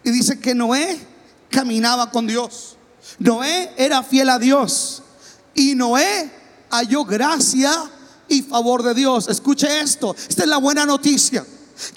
[0.05, 1.01] Y dice que Noé
[1.49, 2.77] caminaba con Dios.
[3.19, 5.03] Noé era fiel a Dios.
[5.55, 6.31] Y Noé
[6.69, 7.73] halló gracia
[8.29, 9.29] y favor de Dios.
[9.31, 10.15] Escuche esto.
[10.29, 11.47] Esta es la buena noticia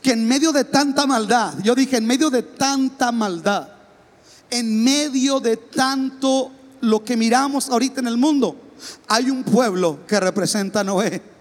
[0.01, 3.67] que en medio de tanta maldad, yo dije, en medio de tanta maldad,
[4.49, 6.51] en medio de tanto
[6.81, 8.55] lo que miramos ahorita en el mundo,
[9.07, 11.31] hay un pueblo que representa a Noé.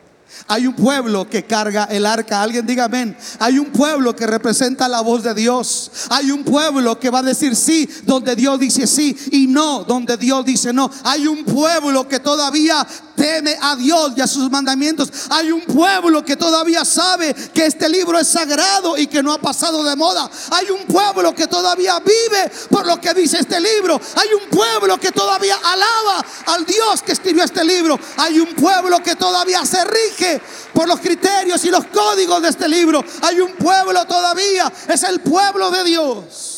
[0.47, 2.43] Hay un pueblo que carga el arca.
[2.43, 3.16] Alguien diga amén.
[3.38, 5.91] Hay un pueblo que representa la voz de Dios.
[6.09, 10.16] Hay un pueblo que va a decir sí donde Dios dice sí y no donde
[10.16, 10.91] Dios dice no.
[11.05, 12.86] Hay un pueblo que todavía
[13.20, 15.12] teme a Dios y a sus mandamientos.
[15.28, 19.38] Hay un pueblo que todavía sabe que este libro es sagrado y que no ha
[19.38, 20.30] pasado de moda.
[20.50, 24.00] Hay un pueblo que todavía vive por lo que dice este libro.
[24.16, 28.00] Hay un pueblo que todavía alaba al Dios que escribió este libro.
[28.16, 30.40] Hay un pueblo que todavía se rige
[30.72, 33.04] por los criterios y los códigos de este libro.
[33.20, 34.72] Hay un pueblo todavía.
[34.88, 36.56] Es el pueblo de Dios.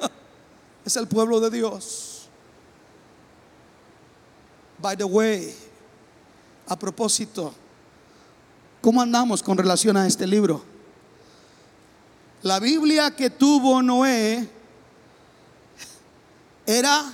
[0.84, 2.07] Es el pueblo de Dios.
[4.80, 5.54] By the way,
[6.66, 7.54] a propósito,
[8.80, 10.64] ¿Cómo andamos con relación a este libro?
[12.42, 14.48] La Biblia que tuvo Noé
[16.64, 17.12] era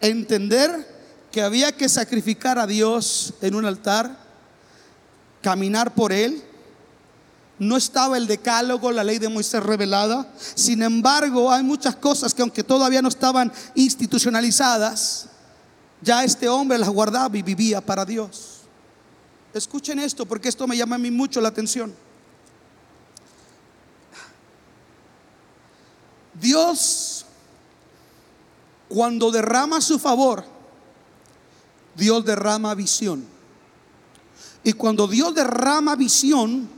[0.00, 0.92] entender
[1.30, 4.18] que había que sacrificar a Dios en un altar,
[5.40, 6.42] caminar por él.
[7.60, 10.28] No estaba el decálogo, la ley de Moisés revelada.
[10.56, 15.28] Sin embargo, hay muchas cosas que aunque todavía no estaban institucionalizadas,
[16.04, 18.60] ya este hombre las guardaba y vivía para Dios.
[19.54, 21.94] Escuchen esto porque esto me llama a mí mucho la atención.
[26.34, 27.24] Dios,
[28.88, 30.44] cuando derrama su favor,
[31.96, 33.24] Dios derrama visión.
[34.62, 36.68] Y cuando Dios derrama visión,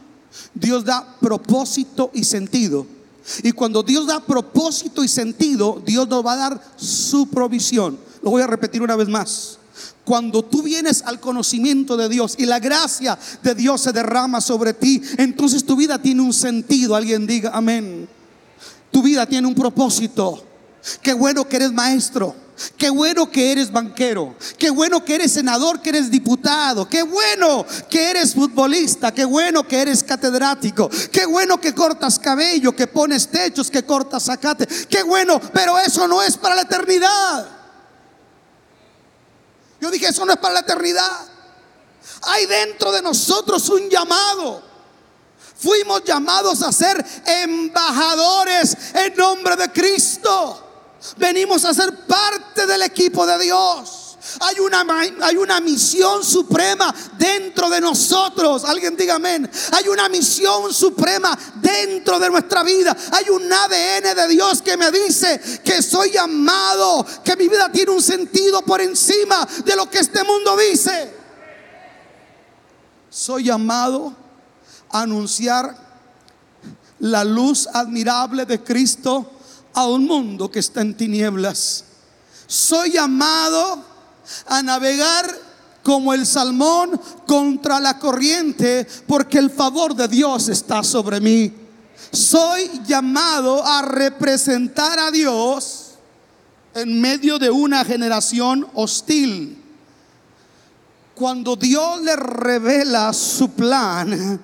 [0.55, 2.87] Dios da propósito y sentido.
[3.43, 8.06] Y cuando Dios da propósito y sentido, Dios nos va a dar su provisión.
[8.27, 9.57] Lo voy a repetir una vez más.
[10.05, 14.73] Cuando tú vienes al conocimiento de Dios y la gracia de Dios se derrama sobre
[14.73, 16.97] ti, entonces tu vida tiene un sentido.
[16.97, 18.09] Alguien diga amén.
[18.91, 20.45] Tu vida tiene un propósito.
[21.01, 22.35] Qué bueno que eres maestro.
[22.77, 24.35] Qué bueno que eres banquero.
[24.59, 26.89] Qué bueno que eres senador, que eres diputado.
[26.89, 29.15] Qué bueno que eres futbolista.
[29.15, 30.91] Qué bueno que eres catedrático.
[31.13, 34.67] Qué bueno que cortas cabello, que pones techos, que cortas zacate.
[34.89, 37.56] Qué bueno, pero eso no es para la eternidad.
[39.81, 41.27] Yo dije, eso no es para la eternidad.
[42.23, 44.63] Hay dentro de nosotros un llamado.
[45.59, 50.63] Fuimos llamados a ser embajadores en nombre de Cristo.
[51.17, 54.06] Venimos a ser parte del equipo de Dios.
[54.41, 54.85] Hay una,
[55.23, 58.65] hay una misión suprema dentro de nosotros.
[58.65, 59.49] Alguien diga amén.
[59.73, 62.97] Hay una misión suprema dentro de nuestra vida.
[63.13, 67.91] Hay un ADN de Dios que me dice que soy llamado, que mi vida tiene
[67.93, 71.15] un sentido por encima de lo que este mundo dice.
[73.11, 74.15] Soy llamado
[74.91, 75.75] a anunciar
[76.99, 79.33] la luz admirable de Cristo
[79.75, 81.85] a un mundo que está en tinieblas.
[82.47, 83.96] Soy llamado
[84.47, 85.27] a navegar
[85.83, 91.53] como el salmón contra la corriente, porque el favor de Dios está sobre mí.
[92.11, 95.93] Soy llamado a representar a Dios
[96.75, 99.63] en medio de una generación hostil.
[101.15, 104.41] Cuando Dios le revela su plan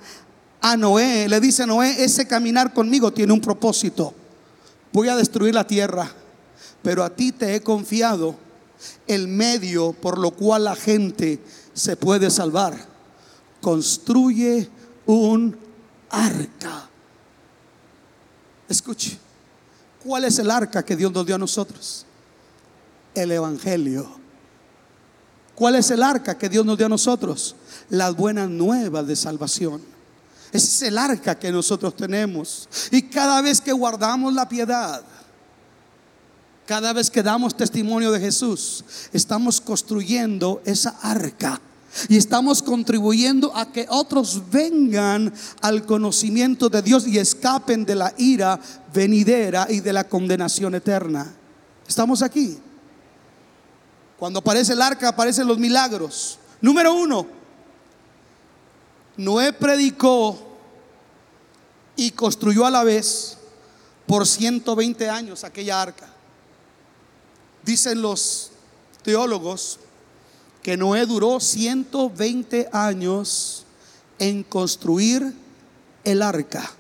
[0.61, 4.15] a Noé, le dice a Noé, ese caminar conmigo tiene un propósito
[4.93, 6.11] voy a destruir la tierra,
[6.83, 8.37] pero a ti te he confiado
[9.07, 11.41] el medio por lo cual la gente
[11.75, 12.77] se puede salvar.
[13.61, 14.69] Construye
[15.07, 15.57] un
[16.11, 16.89] arca.
[18.69, 19.19] Escuche,
[20.03, 22.07] ¿cuál es el arca que Dios nos dio a nosotros?
[23.15, 24.23] El Evangelio.
[25.55, 27.55] ¿Cuál es el arca que Dios nos dio a nosotros?
[27.91, 29.83] Las buenas nuevas de salvación.
[30.53, 32.69] Ese es el arca que nosotros tenemos.
[32.91, 35.03] Y cada vez que guardamos la piedad,
[36.73, 41.61] cada vez que damos testimonio de Jesús, estamos construyendo esa arca.
[42.09, 48.15] Y estamos contribuyendo a que otros vengan al conocimiento de Dios y escapen de la
[48.17, 48.59] ira
[48.95, 51.31] venidera y de la condenación eterna.
[51.87, 52.57] Estamos aquí.
[54.19, 56.39] Cuando aparece el arca, aparecen los milagros.
[56.63, 57.27] Número uno,
[59.19, 60.39] Noé predicó
[61.97, 63.37] y construyó a la vez
[64.07, 66.12] por 120 años aquella arca.
[67.65, 68.51] Dicen los
[69.03, 69.79] teólogos
[70.63, 73.65] que Noé duró 120 años
[74.19, 75.35] en construir
[76.05, 76.71] el arca.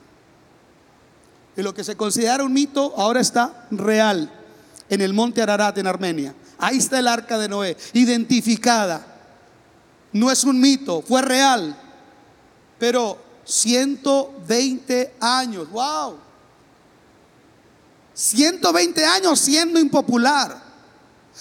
[1.57, 4.31] Y lo que se considera un mito ahora está real
[4.89, 6.35] en el monte Ararat en Armenia.
[6.59, 9.07] Ahí está el arca de Noé, identificada.
[10.13, 11.77] No es un mito, fue real.
[12.79, 16.17] Pero 120 años, wow.
[18.15, 20.72] 120 años siendo impopular.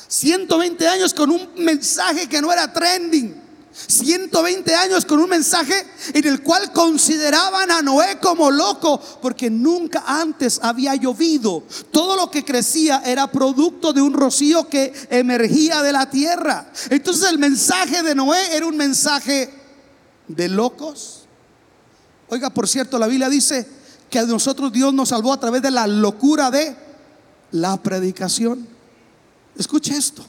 [0.07, 3.41] 120 años con un mensaje que no era trending.
[3.73, 5.73] 120 años con un mensaje
[6.13, 11.63] en el cual consideraban a Noé como loco porque nunca antes había llovido.
[11.89, 16.69] Todo lo que crecía era producto de un rocío que emergía de la tierra.
[16.89, 19.53] Entonces el mensaje de Noé era un mensaje
[20.27, 21.21] de locos
[22.31, 23.67] Oiga, por cierto, la Biblia dice
[24.09, 26.73] que a nosotros Dios nos salvó a través de la locura de
[27.51, 28.65] la predicación.
[29.57, 30.25] Escuche esto.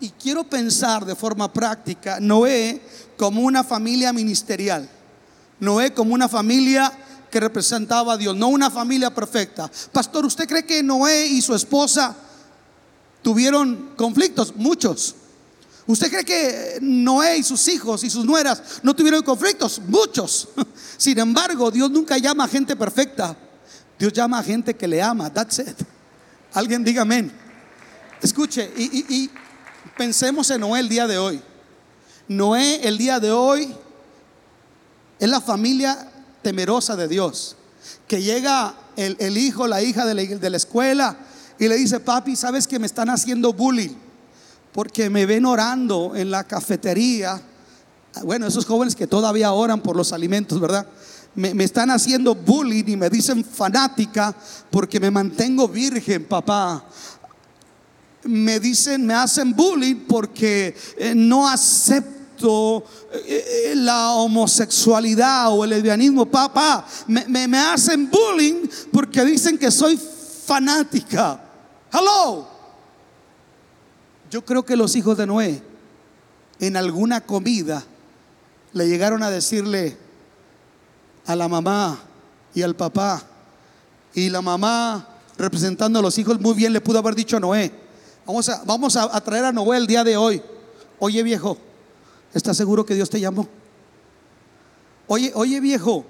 [0.00, 2.80] Y quiero pensar de forma práctica Noé
[3.16, 4.88] como una familia ministerial.
[5.60, 6.90] Noé como una familia
[7.30, 9.70] que representaba a Dios, no una familia perfecta.
[9.92, 12.16] Pastor, ¿usted cree que Noé y su esposa
[13.22, 14.54] tuvieron conflictos?
[14.56, 15.14] Muchos.
[15.86, 19.80] ¿Usted cree que Noé y sus hijos y sus nueras no tuvieron conflictos?
[19.86, 20.48] Muchos.
[20.96, 23.36] Sin embargo, Dios nunca llama a gente perfecta.
[23.98, 25.32] Dios llama a gente que le ama.
[25.32, 25.76] That's it.
[26.54, 27.32] Alguien diga amén.
[28.22, 29.30] Escuche, y,
[29.96, 31.40] pensemos en Noé el día de hoy.
[32.28, 33.74] Noé el día de hoy
[35.18, 36.10] es la familia
[36.42, 37.56] temerosa de Dios.
[38.06, 41.16] Que llega el, el hijo, la hija de la, de la escuela
[41.58, 43.94] y le dice, papi, ¿sabes que me están haciendo bullying?
[44.72, 47.40] Porque me ven orando en la cafetería.
[48.22, 50.86] Bueno, esos jóvenes que todavía oran por los alimentos, ¿verdad?
[51.34, 54.34] Me, me están haciendo bullying y me dicen fanática
[54.70, 56.84] porque me mantengo virgen, papá
[58.24, 65.70] me dicen, me hacen bullying porque eh, no acepto eh, eh, la homosexualidad o el
[65.70, 66.26] lesbianismo.
[66.26, 69.98] Papá, me, me- me hacen bullying porque dicen que soy
[70.46, 71.40] fanática.
[71.92, 72.48] Hello.
[74.30, 75.62] Yo creo que los hijos de Noé
[76.60, 77.82] en alguna comida
[78.72, 79.96] le llegaron a decirle
[81.26, 81.98] a la mamá
[82.54, 83.22] y al papá,
[84.14, 85.08] y la mamá,
[85.38, 87.72] representando a los hijos, muy bien le pudo haber dicho a Noé,
[88.26, 90.42] vamos a, vamos a, traer a Noé el día de hoy.
[90.98, 91.56] Oye viejo,
[92.34, 93.48] ¿estás seguro que Dios te llamó?
[95.06, 96.04] Oye, oye viejo,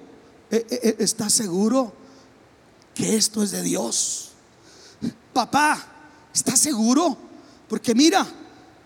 [0.51, 1.93] ¿e- e- e- ¿estás seguro
[2.95, 4.31] que esto es de Dios?
[5.33, 5.83] Papá,
[6.35, 7.17] ¿estás seguro?
[7.69, 8.27] Porque mira,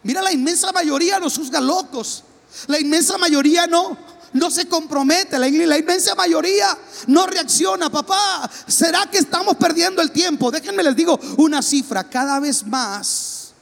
[0.03, 2.23] mira la inmensa mayoría nos juzga locos.
[2.69, 3.97] La inmensa mayoría no,
[4.35, 5.39] no se compromete.
[5.39, 6.77] La, la inmensa mayoría
[7.07, 7.91] no reacciona.
[7.91, 10.51] Papá, ¿será que estamos perdiendo el tiempo?
[10.51, 12.05] Déjenme les digo una cifra.
[12.05, 13.53] Cada vez más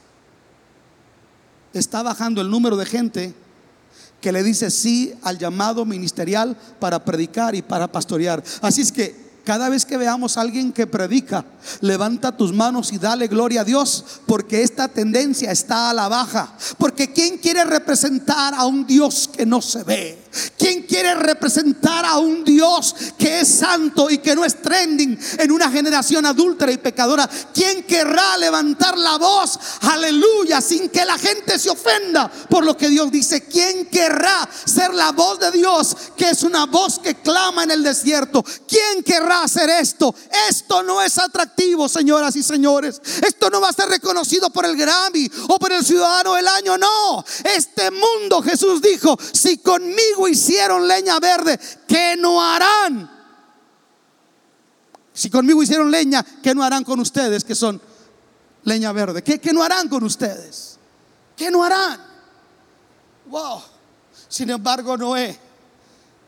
[1.73, 3.33] está bajando el número de gente
[4.19, 8.43] que le dice sí al llamado ministerial para predicar y para pastorear.
[8.61, 11.45] Así es que cada vez que veamos a alguien que predica,
[11.81, 16.55] levanta tus manos y dale gloria a Dios, porque esta tendencia está a la baja.
[16.77, 20.22] Porque ¿quién quiere representar a un Dios que no se ve?
[20.57, 25.51] ¿Quién quiere representar a un Dios que es santo y que no es trending en
[25.51, 27.29] una generación adúltera y pecadora?
[27.53, 32.89] ¿Quién querrá levantar la voz, aleluya, sin que la gente se ofenda por lo que
[32.89, 33.45] Dios dice?
[33.45, 37.83] ¿Quién querrá ser la voz de Dios, que es una voz que clama en el
[37.83, 38.43] desierto?
[38.67, 40.13] ¿Quién querrá hacer esto?
[40.49, 43.01] Esto no es atractivo, señoras y señores.
[43.25, 46.77] Esto no va a ser reconocido por el Grammy o por el Ciudadano del Año,
[46.77, 47.23] no.
[47.43, 53.09] Este mundo, Jesús dijo, si conmigo hicieron leña verde, ¿qué no harán?
[55.13, 57.81] Si conmigo hicieron leña, ¿qué no harán con ustedes que son
[58.63, 59.23] leña verde?
[59.23, 60.77] ¿Qué, qué no harán con ustedes?
[61.35, 61.99] ¿Qué no harán?
[63.27, 63.61] Wow.
[64.27, 65.37] Sin embargo, Noé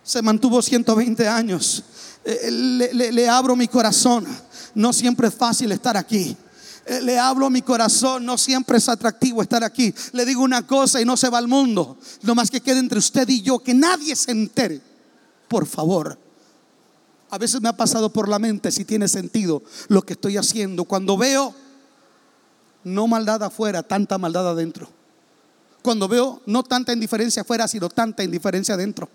[0.04, 1.84] se mantuvo 120 años.
[2.24, 2.52] Eh,
[3.12, 4.26] le abro mi corazón.
[4.76, 6.38] No siempre es fácil estar aquí.
[6.86, 9.94] Eh, Le hablo a mi corazón, no siempre es atractivo estar aquí.
[10.12, 11.98] Le digo una cosa y no se va al mundo.
[12.22, 14.82] No más que quede entre usted y yo, que nadie se entere.
[15.48, 16.18] Por favor.
[17.30, 20.86] A veces me ha pasado por la mente si tiene sentido lo que estoy haciendo.
[20.86, 21.54] Cuando veo
[22.84, 24.88] no maldad afuera, tanta maldad adentro.
[25.82, 29.10] Cuando veo no tanta indiferencia afuera, sino tanta indiferencia adentro.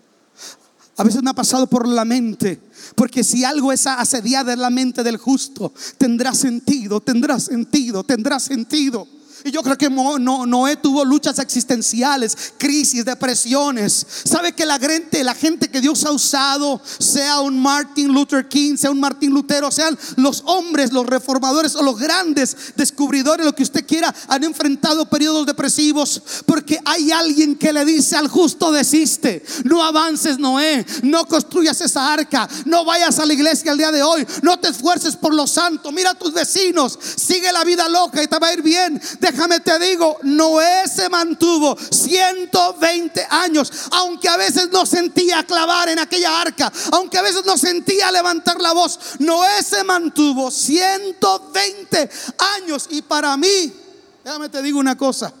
[0.97, 2.59] A veces me ha pasado por la mente,
[2.95, 8.39] porque si algo es asediada en la mente del justo, tendrá sentido, tendrá sentido, tendrá
[8.39, 9.07] sentido.
[9.43, 14.05] Y yo creo que Noé tuvo luchas existenciales, crisis, depresiones.
[14.23, 18.77] Sabe que la gente, la gente que Dios ha usado, sea un Martin Luther King,
[18.77, 23.63] sea un Martín Lutero, sean los hombres, los reformadores o los grandes descubridores, lo que
[23.63, 26.21] usted quiera, han enfrentado periodos depresivos.
[26.45, 32.13] Porque hay alguien que le dice al justo desiste, no avances Noé, no construyas esa
[32.13, 35.47] arca, no vayas a la iglesia el día de hoy, no te esfuerces por lo
[35.47, 39.01] santo, mira a tus vecinos, sigue la vida loca y te va a ir bien.
[39.31, 45.99] Déjame te digo, Noé se mantuvo 120 años, aunque a veces no sentía clavar en
[45.99, 52.09] aquella arca, aunque a veces no sentía levantar la voz, Noé se mantuvo 120
[52.57, 53.73] años y para mí,
[54.21, 55.33] déjame te digo una cosa,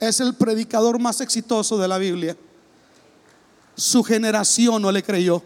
[0.00, 2.36] es el predicador más exitoso de la Biblia.
[3.76, 5.40] Su generación no le creyó.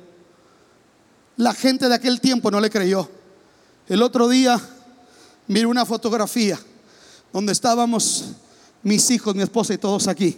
[1.36, 3.10] La gente de aquel tiempo no le creyó.
[3.86, 4.58] El otro día
[5.48, 6.58] miré una fotografía
[7.32, 8.32] donde estábamos
[8.82, 10.36] mis hijos, mi esposa y todos aquí.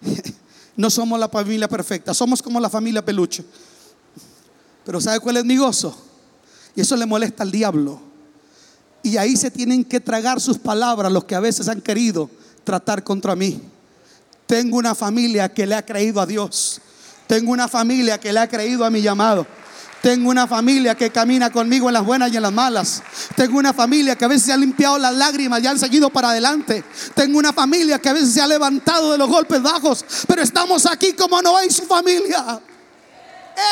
[0.78, 3.42] No somos la familia perfecta, somos como la familia peluche.
[4.84, 5.96] Pero ¿sabe cuál es mi gozo?
[6.74, 7.98] Y eso le molesta al diablo.
[9.02, 12.28] Y ahí se tienen que tragar sus palabras los que a veces han querido
[12.62, 13.58] tratar contra mí.
[14.46, 16.80] Tengo una familia que le ha creído a Dios.
[17.26, 19.46] Tengo una familia que le ha creído a mi llamado.
[20.02, 23.02] Tengo una familia que camina conmigo en las buenas y en las malas.
[23.34, 26.30] Tengo una familia que a veces se ha limpiado las lágrimas y han seguido para
[26.30, 26.84] adelante.
[27.14, 30.04] Tengo una familia que a veces se ha levantado de los golpes bajos.
[30.28, 32.60] Pero estamos aquí como no hay su familia.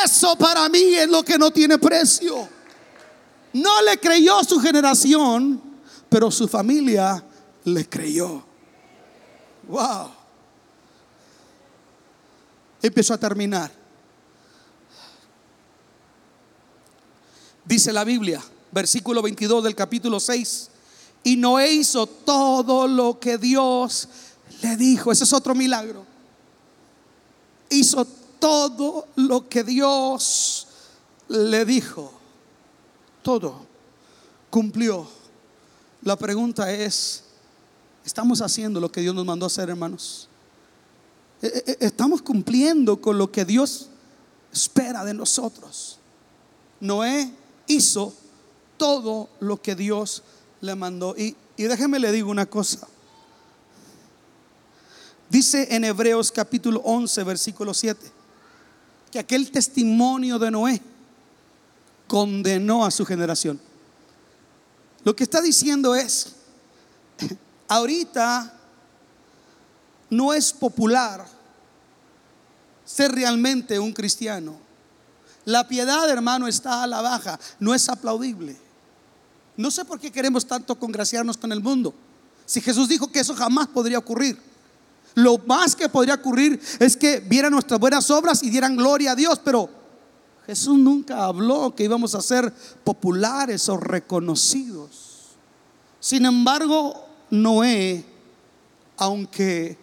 [0.03, 2.49] Eso para mí es lo que no tiene precio.
[3.53, 5.61] No le creyó su generación,
[6.09, 7.23] pero su familia
[7.63, 8.43] le creyó.
[9.67, 10.11] Wow.
[12.81, 13.84] Empezó a terminar.
[17.65, 20.69] Dice la Biblia, versículo 22 del capítulo 6.
[21.23, 24.07] Y Noé hizo todo lo que Dios
[24.61, 25.11] le dijo.
[25.11, 26.05] Ese es otro milagro.
[27.69, 28.05] Hizo
[28.39, 30.67] todo lo que Dios
[31.27, 32.13] le dijo.
[33.23, 33.65] Todo
[34.51, 35.07] cumplió.
[36.03, 37.23] La pregunta es,
[38.05, 40.29] ¿estamos haciendo lo que Dios nos mandó a hacer, hermanos?
[41.41, 43.89] ¿E, e, e, ¿Estamos cumpliendo con lo que Dios
[44.53, 45.97] espera de nosotros?
[46.79, 47.33] Noé
[47.67, 48.13] hizo
[48.77, 50.23] todo lo que Dios
[50.61, 51.15] le mandó.
[51.17, 52.87] Y, déjeme le digo una cosa.
[55.29, 58.11] Dice en Hebreos capítulo 11, versículo 7,
[59.11, 60.81] que aquel testimonio de Noé
[62.07, 63.59] condenó a su generación.
[65.03, 66.35] Lo que está diciendo es,
[67.67, 68.53] ahorita
[70.09, 71.25] no es popular
[72.85, 74.64] ser realmente un cristiano.
[75.45, 78.57] La piedad, hermano, está a la baja, no es aplaudible.
[79.57, 81.93] No sé por qué queremos tanto congraciarnos con el mundo.
[82.45, 84.37] Si Jesús dijo que eso jamás podría ocurrir.
[85.13, 89.15] Lo más que podría ocurrir es que vieran nuestras buenas obras y dieran gloria a
[89.15, 89.69] Dios, pero
[90.45, 95.35] Jesús nunca habló que íbamos a ser populares o reconocidos.
[95.99, 98.05] Sin embargo, Noé,
[98.97, 99.77] aunque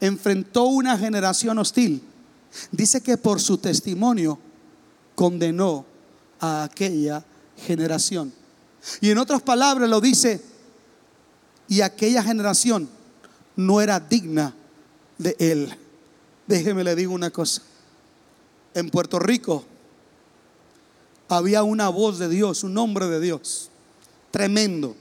[0.00, 2.02] enfrentó una generación hostil,
[2.70, 4.38] dice que por su testimonio
[5.14, 5.84] condenó
[6.40, 7.24] a aquella
[7.56, 8.32] generación.
[9.00, 10.42] Y en otras palabras lo dice,
[11.68, 12.88] y aquella generación
[13.56, 14.54] no era digna
[15.18, 15.74] de él.
[16.46, 17.62] Déjeme le digo una cosa.
[18.74, 19.64] En Puerto Rico
[21.28, 23.70] había una voz de Dios, un hombre de Dios,
[24.30, 24.96] tremendo.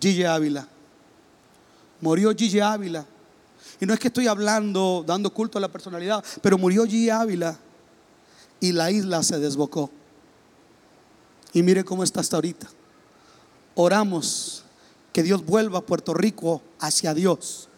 [0.00, 0.66] Gigi Ávila.
[2.00, 3.04] Murió Gigi Ávila.
[3.80, 7.58] Y no es que estoy hablando, dando culto a la personalidad, pero murió Gigi Ávila
[8.60, 9.90] y la isla se desbocó.
[11.52, 12.68] Y mire cómo está hasta ahorita.
[13.74, 14.64] Oramos
[15.12, 17.68] que Dios vuelva a Puerto Rico hacia Dios,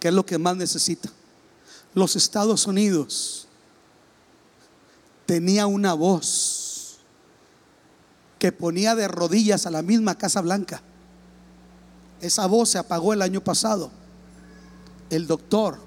[0.00, 1.08] que es lo que más necesita.
[1.94, 3.46] Los Estados Unidos
[5.26, 6.98] tenía una voz
[8.38, 10.82] que ponía de rodillas a la misma Casa Blanca.
[12.20, 13.90] Esa voz se apagó el año pasado.
[15.08, 15.78] El doctor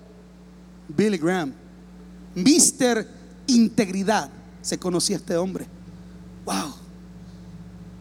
[0.87, 1.53] Billy Graham,
[2.35, 3.07] Mister
[3.47, 4.29] Integridad,
[4.68, 5.65] se conocía este hombre.
[6.43, 6.74] Wow.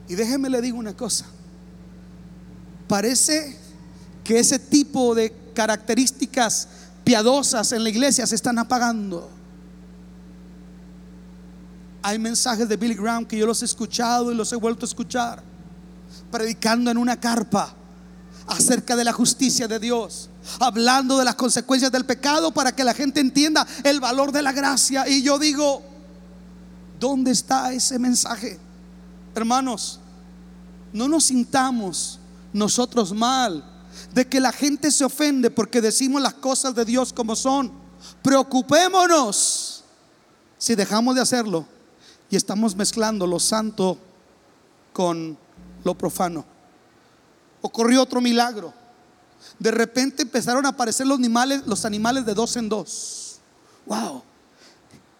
[0.08, 1.24] Y déjeme le digo una cosa.
[2.88, 3.56] Parece
[4.24, 6.66] que ese tipo de características
[7.04, 9.30] piadosas en la iglesia se están apagando.
[12.02, 14.88] Hay mensajes de Billy Graham que yo los he escuchado y los he vuelto a
[14.88, 15.44] escuchar,
[16.32, 17.76] predicando en una carpa
[18.48, 22.92] acerca de la justicia de Dios, hablando de las consecuencias del pecado para que la
[22.92, 25.08] gente entienda el valor de la gracia.
[25.08, 25.95] Y yo digo,
[26.98, 28.58] ¿Dónde está ese mensaje?
[29.34, 30.00] Hermanos,
[30.92, 32.18] no nos sintamos
[32.52, 33.64] nosotros mal
[34.14, 37.70] de que la gente se ofende porque decimos las cosas de Dios como son.
[38.22, 39.84] Preocupémonos
[40.58, 41.66] si dejamos de hacerlo
[42.30, 43.98] y estamos mezclando lo santo
[44.92, 45.36] con
[45.84, 46.44] lo profano.
[47.60, 48.72] Ocurrió otro milagro.
[49.58, 53.38] De repente empezaron a aparecer los animales, los animales de dos en dos.
[53.86, 54.22] Wow.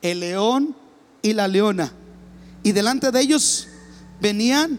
[0.01, 0.75] El león
[1.27, 1.93] y la leona.
[2.63, 3.67] Y delante de ellos
[4.21, 4.79] venían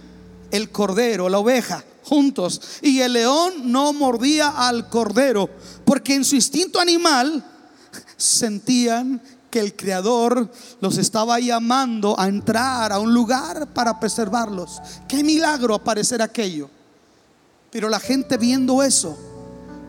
[0.49, 2.61] el cordero, la oveja, juntos.
[2.81, 5.49] Y el león no mordía al cordero,
[5.83, 7.43] porque en su instinto animal
[8.15, 9.21] sentían
[9.51, 14.81] que el Creador los estaba llamando a entrar a un lugar para preservarlos.
[15.07, 16.69] Qué milagro aparecer aquello.
[17.71, 19.17] Pero la gente viendo eso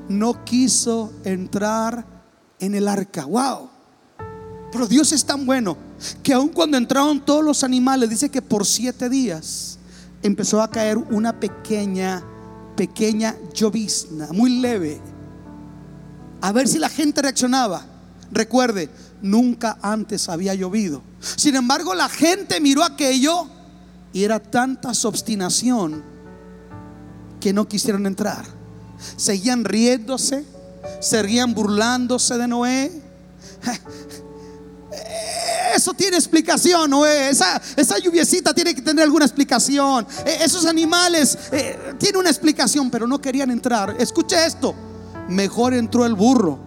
[0.08, 2.04] no quiso entrar
[2.58, 3.26] en el arca.
[3.26, 3.70] Wow.
[4.72, 5.87] Pero Dios es tan bueno
[6.22, 9.78] que aun cuando entraron todos los animales, dice que por siete días
[10.22, 12.22] empezó a caer una pequeña,
[12.76, 15.00] pequeña llovizna, muy leve.
[16.40, 17.84] A ver si la gente reaccionaba.
[18.30, 18.90] Recuerde,
[19.22, 21.02] nunca antes había llovido.
[21.20, 23.48] Sin embargo, la gente miró aquello
[24.12, 26.02] y era tanta su obstinación
[27.40, 28.44] que no quisieron entrar.
[29.16, 30.44] Seguían riéndose,
[31.00, 33.02] seguían burlándose de Noé
[35.74, 37.30] eso tiene explicación, Noé.
[37.30, 40.06] Esa, esa lluviecita tiene que tener alguna explicación.
[40.24, 43.96] E, esos animales eh, tienen una explicación, pero no querían entrar.
[43.98, 44.74] Escuche esto.
[45.28, 46.58] Mejor entró el burro,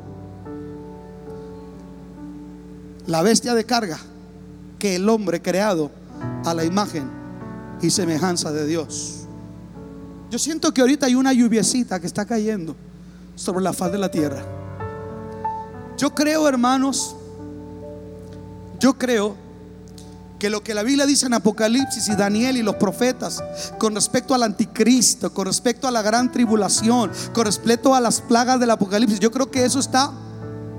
[3.08, 4.00] la bestia de carga,
[4.78, 5.92] que el hombre creado
[6.46, 7.10] a la imagen
[7.82, 9.22] y semejanza de Dios.
[10.30, 12.76] Yo siento que ahorita hay una lluviecita que está cayendo
[13.36, 14.44] sobre la faz de la tierra.
[15.98, 17.16] Yo creo, hermanos,
[18.82, 19.36] yo creo
[20.40, 23.44] que lo que la Biblia dice en Apocalipsis y Daniel y los profetas
[23.78, 28.60] con respecto al anticristo, con respecto a la gran tribulación, con respecto a las plagas
[28.60, 30.12] del Apocalipsis, yo creo que eso está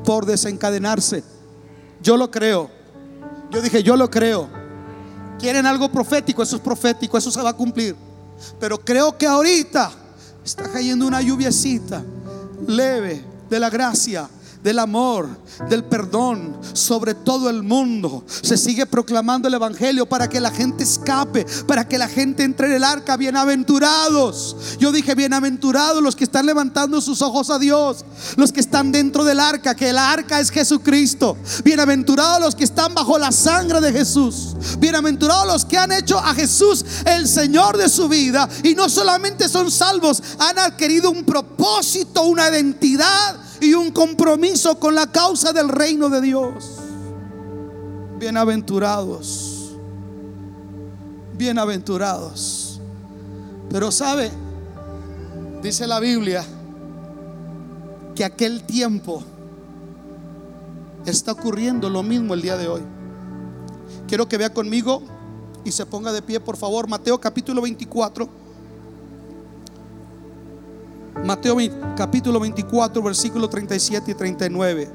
[0.05, 1.23] por desencadenarse.
[2.03, 2.69] Yo lo creo.
[3.53, 4.49] Yo dije, yo lo creo.
[5.39, 7.95] Quieren algo profético, eso es profético, eso se va a cumplir.
[8.59, 9.93] Pero creo que ahorita
[10.45, 12.03] está cayendo una lluviecita
[12.67, 14.29] leve de la gracia
[14.63, 15.29] del amor,
[15.69, 18.25] del perdón sobre todo el mundo.
[18.43, 22.69] Se sigue proclamando el Evangelio para que la gente escape, para que la gente entre
[22.69, 23.17] en el arca.
[23.17, 24.57] Bienaventurados.
[24.79, 28.05] Yo dije, bienaventurados los que están levantando sus ojos a Dios,
[28.37, 31.37] los que están dentro del arca, que el arca es Jesucristo.
[31.65, 34.55] Bienaventurados los que están bajo la sangre de Jesús.
[34.79, 39.49] Bienaventurados los que han hecho a Jesús el Señor de su vida y no solamente
[39.49, 45.69] son salvos, han adquirido un propósito, una identidad y un compromiso con la causa del
[45.69, 46.79] reino de Dios.
[48.19, 49.77] Bienaventurados,
[51.35, 52.81] bienaventurados.
[53.71, 54.31] Pero sabe,
[55.63, 56.45] dice la Biblia,
[58.17, 59.23] que aquel tiempo
[61.07, 62.83] está ocurriendo lo mismo el día de hoy.
[64.09, 65.03] Quiero que vea conmigo
[65.65, 68.42] y se ponga de pie, por favor, Mateo capítulo 24.
[71.25, 71.57] Mateo
[71.97, 74.91] capítulo 24, versículo 37 y 39.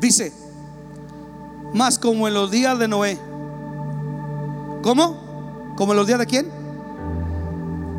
[0.00, 0.32] Dice,
[1.74, 3.18] más como en los días de Noé.
[4.82, 5.74] ¿Cómo?
[5.76, 6.46] ¿Como en los días de quién?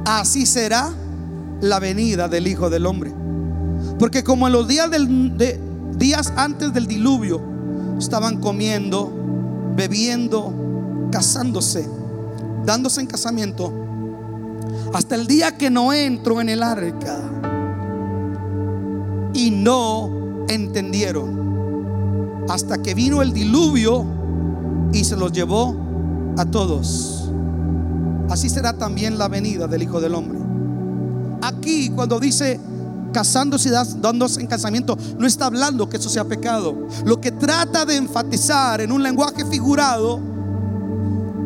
[0.05, 0.91] Así será
[1.61, 3.13] la venida del Hijo del Hombre.
[3.99, 5.59] Porque como en los días, del, de,
[5.95, 7.41] días antes del diluvio,
[7.99, 9.11] estaban comiendo,
[9.75, 10.53] bebiendo,
[11.11, 11.87] casándose,
[12.65, 13.86] dándose en casamiento
[14.93, 17.19] hasta el día que no entró en el arca.
[19.33, 22.45] Y no entendieron.
[22.49, 24.05] Hasta que vino el diluvio
[24.93, 25.75] y se los llevó
[26.37, 27.29] a todos.
[28.29, 30.39] Así será también la venida del Hijo del Hombre.
[31.41, 32.59] Aquí cuando dice
[33.13, 36.87] casándose y dándose en casamiento, no está hablando que eso sea pecado.
[37.05, 40.19] Lo que trata de enfatizar en un lenguaje figurado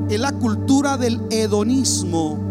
[0.09, 2.50] es la cultura del hedonismo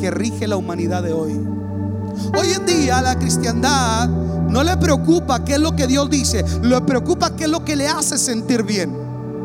[0.00, 1.32] que rige la humanidad de hoy.
[1.32, 6.80] Hoy en día la cristiandad no le preocupa qué es lo que Dios dice, le
[6.80, 8.96] preocupa qué es lo que le hace sentir bien.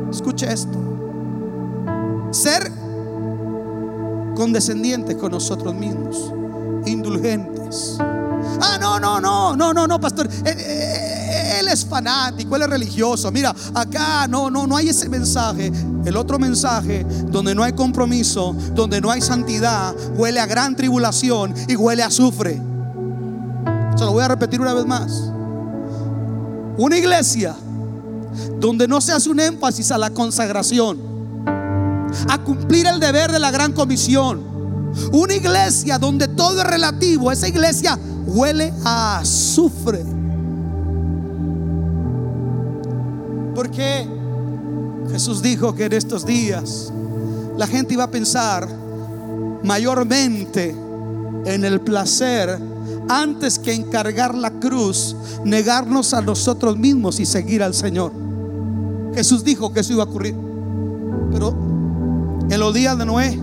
[0.10, 0.80] Escuche esto.
[2.32, 2.72] Ser
[4.36, 6.32] condescendientes con nosotros mismos,
[6.86, 7.98] indulgentes.
[8.00, 10.28] Ah, no, no, no, no, no, no, pastor.
[10.46, 11.25] Eh, eh,
[11.60, 13.32] él es fanático, él es religioso.
[13.32, 15.72] Mira, acá no, no, no hay ese mensaje.
[16.06, 21.54] El otro mensaje donde no hay compromiso, donde no hay santidad, huele a gran tribulación
[21.68, 22.62] y huele a azufre.
[23.96, 25.32] Se lo voy a repetir una vez más.
[26.78, 27.56] Una iglesia
[28.60, 31.00] donde no se hace un énfasis a la consagración,
[32.30, 34.54] a cumplir el deber de la gran comisión.
[35.12, 40.04] Una iglesia donde todo es relativo, esa iglesia huele a azufre.
[43.56, 44.06] Porque
[45.12, 46.92] Jesús dijo que en estos días
[47.58, 48.68] la gente iba a pensar
[49.64, 50.76] mayormente
[51.46, 52.60] en el placer
[53.08, 58.12] antes que encargar la cruz, negarnos a nosotros mismos y seguir al Señor.
[59.14, 60.36] Jesús dijo que eso iba a ocurrir.
[61.32, 61.56] Pero
[62.50, 63.40] en los días de Noé,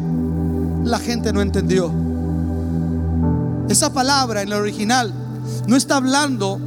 [0.85, 1.91] la gente no entendió.
[3.69, 5.13] Esa palabra en el original
[5.67, 6.61] no está hablando